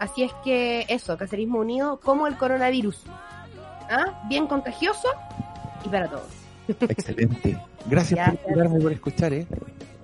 [0.00, 3.02] Así es que eso, Caserismo Unido, como el coronavirus.
[3.90, 4.22] ¿Ah?
[4.28, 5.08] Bien contagioso
[5.84, 6.28] y para todos.
[6.68, 7.58] Excelente.
[7.86, 9.46] Gracias Ya, por y por escuchar, ¿eh?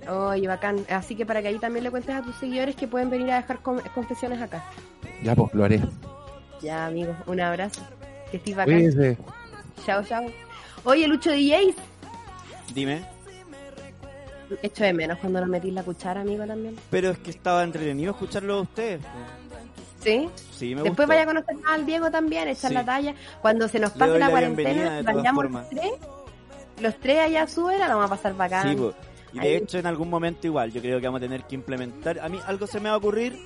[0.07, 0.85] Oye, bacán.
[0.89, 3.37] Así que para que ahí también le cuentes a tus seguidores que pueden venir a
[3.37, 4.63] dejar con- confesiones acá.
[5.23, 5.81] Ya, pues, lo haré.
[6.61, 7.81] Ya, amigos, un abrazo.
[8.29, 8.75] Que estés bacán.
[8.75, 9.17] Cuídese.
[9.85, 10.23] Chao, chao.
[10.83, 11.75] Oye, Lucho DJs.
[12.73, 13.03] Dime.
[14.61, 16.75] Echo de menos cuando nos metís la cuchara, amigo, también.
[16.89, 19.01] Pero es que estaba entretenido escucharlo a ustedes.
[20.03, 20.29] ¿Sí?
[20.51, 21.07] Sí, me Después gustó.
[21.07, 22.73] vaya a conocer más al Diego también, echar Sí.
[22.73, 23.15] la talla.
[23.41, 25.91] Cuando se nos pase la, la cuarentena, vayamos los tres.
[26.81, 28.75] Los tres allá suben, la vamos a pasar bacán.
[28.75, 28.83] Sí.
[29.33, 29.49] Y Ahí.
[29.49, 32.19] de hecho, en algún momento igual, yo creo que vamos a tener que implementar.
[32.19, 33.37] A mí algo se me va a ocurrir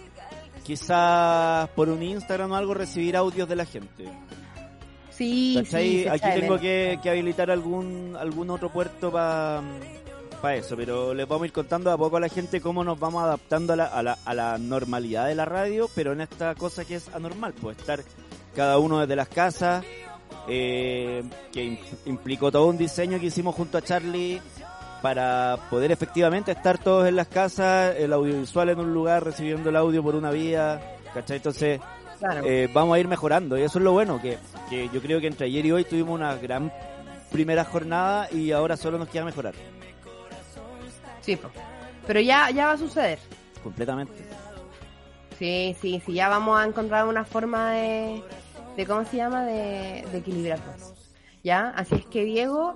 [0.64, 4.06] quizás por un Instagram o algo recibir audios de la gente.
[5.12, 5.90] Sí, ¿Cachai?
[6.04, 9.62] sí, Aquí tengo que, que habilitar algún algún otro puerto para
[10.54, 13.24] eso, pero les vamos a ir contando a poco a la gente cómo nos vamos
[13.24, 16.86] adaptando a la, a la, a la normalidad de la radio, pero en esta cosa
[16.86, 18.02] que es anormal, pues estar
[18.56, 19.84] cada uno desde las casas,
[20.48, 24.40] eh, que im- implicó todo un diseño que hicimos junto a Charlie
[25.02, 29.76] para poder efectivamente estar todos en las casas, el audiovisual en un lugar, recibiendo el
[29.76, 31.38] audio por una vía, ¿cachai?
[31.38, 31.80] Entonces
[32.20, 32.44] Claro.
[32.46, 34.38] eh, vamos a ir mejorando y eso es lo bueno, que,
[34.70, 36.72] que yo creo que entre ayer y hoy tuvimos una gran
[37.32, 39.54] primera jornada y ahora solo nos queda mejorar,
[41.26, 41.50] Sí, po.
[42.06, 43.20] pero ya, ya va a suceder.
[43.64, 44.14] completamente.
[45.40, 48.24] Sí, sí, sí, ya vamos a encontrar una forma de,
[48.78, 49.44] de ¿cómo se llama?
[49.46, 50.94] De, de equilibrarnos.
[51.44, 51.70] ¿Ya?
[51.76, 52.76] Así es que Diego,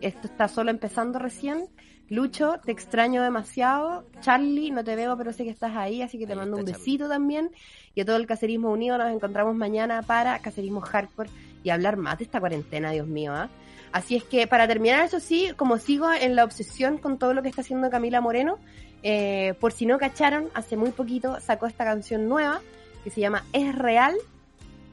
[0.00, 1.66] esto está solo empezando recién.
[2.08, 4.04] Lucho, te extraño demasiado.
[4.20, 6.64] Charlie, no te veo, pero sé que estás ahí, así que te Ahí mando un
[6.64, 6.78] Charlie.
[6.78, 7.50] besito también.
[7.94, 11.30] Y a todo el Cacerismo Unido nos encontramos mañana para Cacerismo Hardcore
[11.62, 13.48] y hablar más de esta cuarentena, Dios mío, ¿ah?
[13.92, 17.42] Así es que para terminar, eso sí, como sigo en la obsesión con todo lo
[17.42, 18.58] que está haciendo Camila Moreno,
[19.02, 22.60] eh, por si no cacharon, hace muy poquito sacó esta canción nueva
[23.04, 24.14] que se llama Es Real.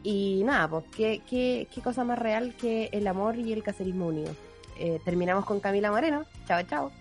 [0.02, 4.08] Y nada, pues, ¿qué, qué, qué cosa más real que el amor y el cacerismo
[4.08, 4.34] unido?
[4.78, 6.26] Eh, terminamos con Camila Moreno.
[6.48, 6.92] Chao, chao.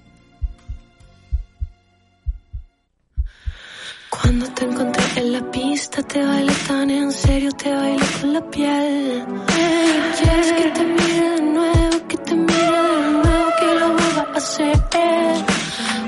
[4.11, 7.70] Cuando te encontré en la pista, te en serio, te
[8.20, 9.24] con la piel.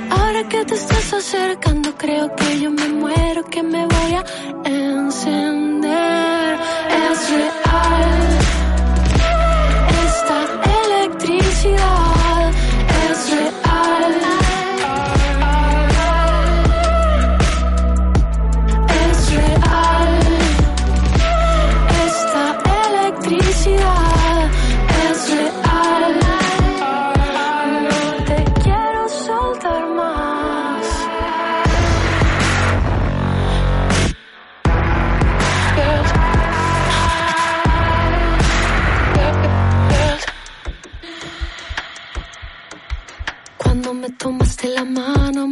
[0.09, 4.25] Ahora que te estás acercando, creo que yo me muero, que me voy a
[4.69, 6.59] encender.
[6.91, 8.30] Es real.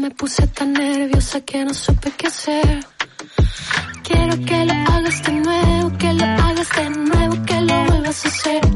[0.09, 2.81] Me puse tan nerviosa que no supe qué hacer.
[4.03, 8.29] Quiero que lo hagas de nuevo, que lo hagas de nuevo, que lo vuelvas a
[8.29, 8.68] hacer.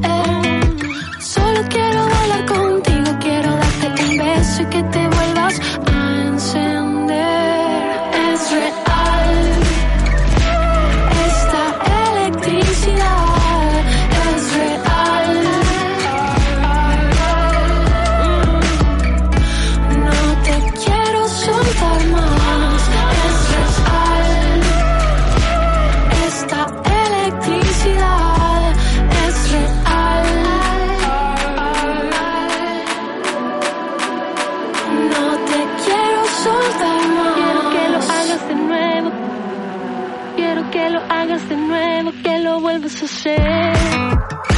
[40.72, 44.51] Que lo hagas de nuevo, que lo vuelvas a hacer.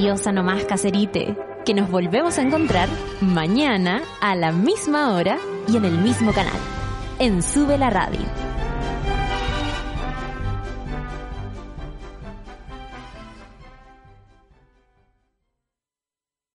[0.00, 1.36] Diosa nomás cacerite,
[1.66, 2.88] que nos volvemos a encontrar
[3.20, 5.38] mañana a la misma hora
[5.68, 6.58] y en el mismo canal,
[7.18, 8.49] en Sube la Radio.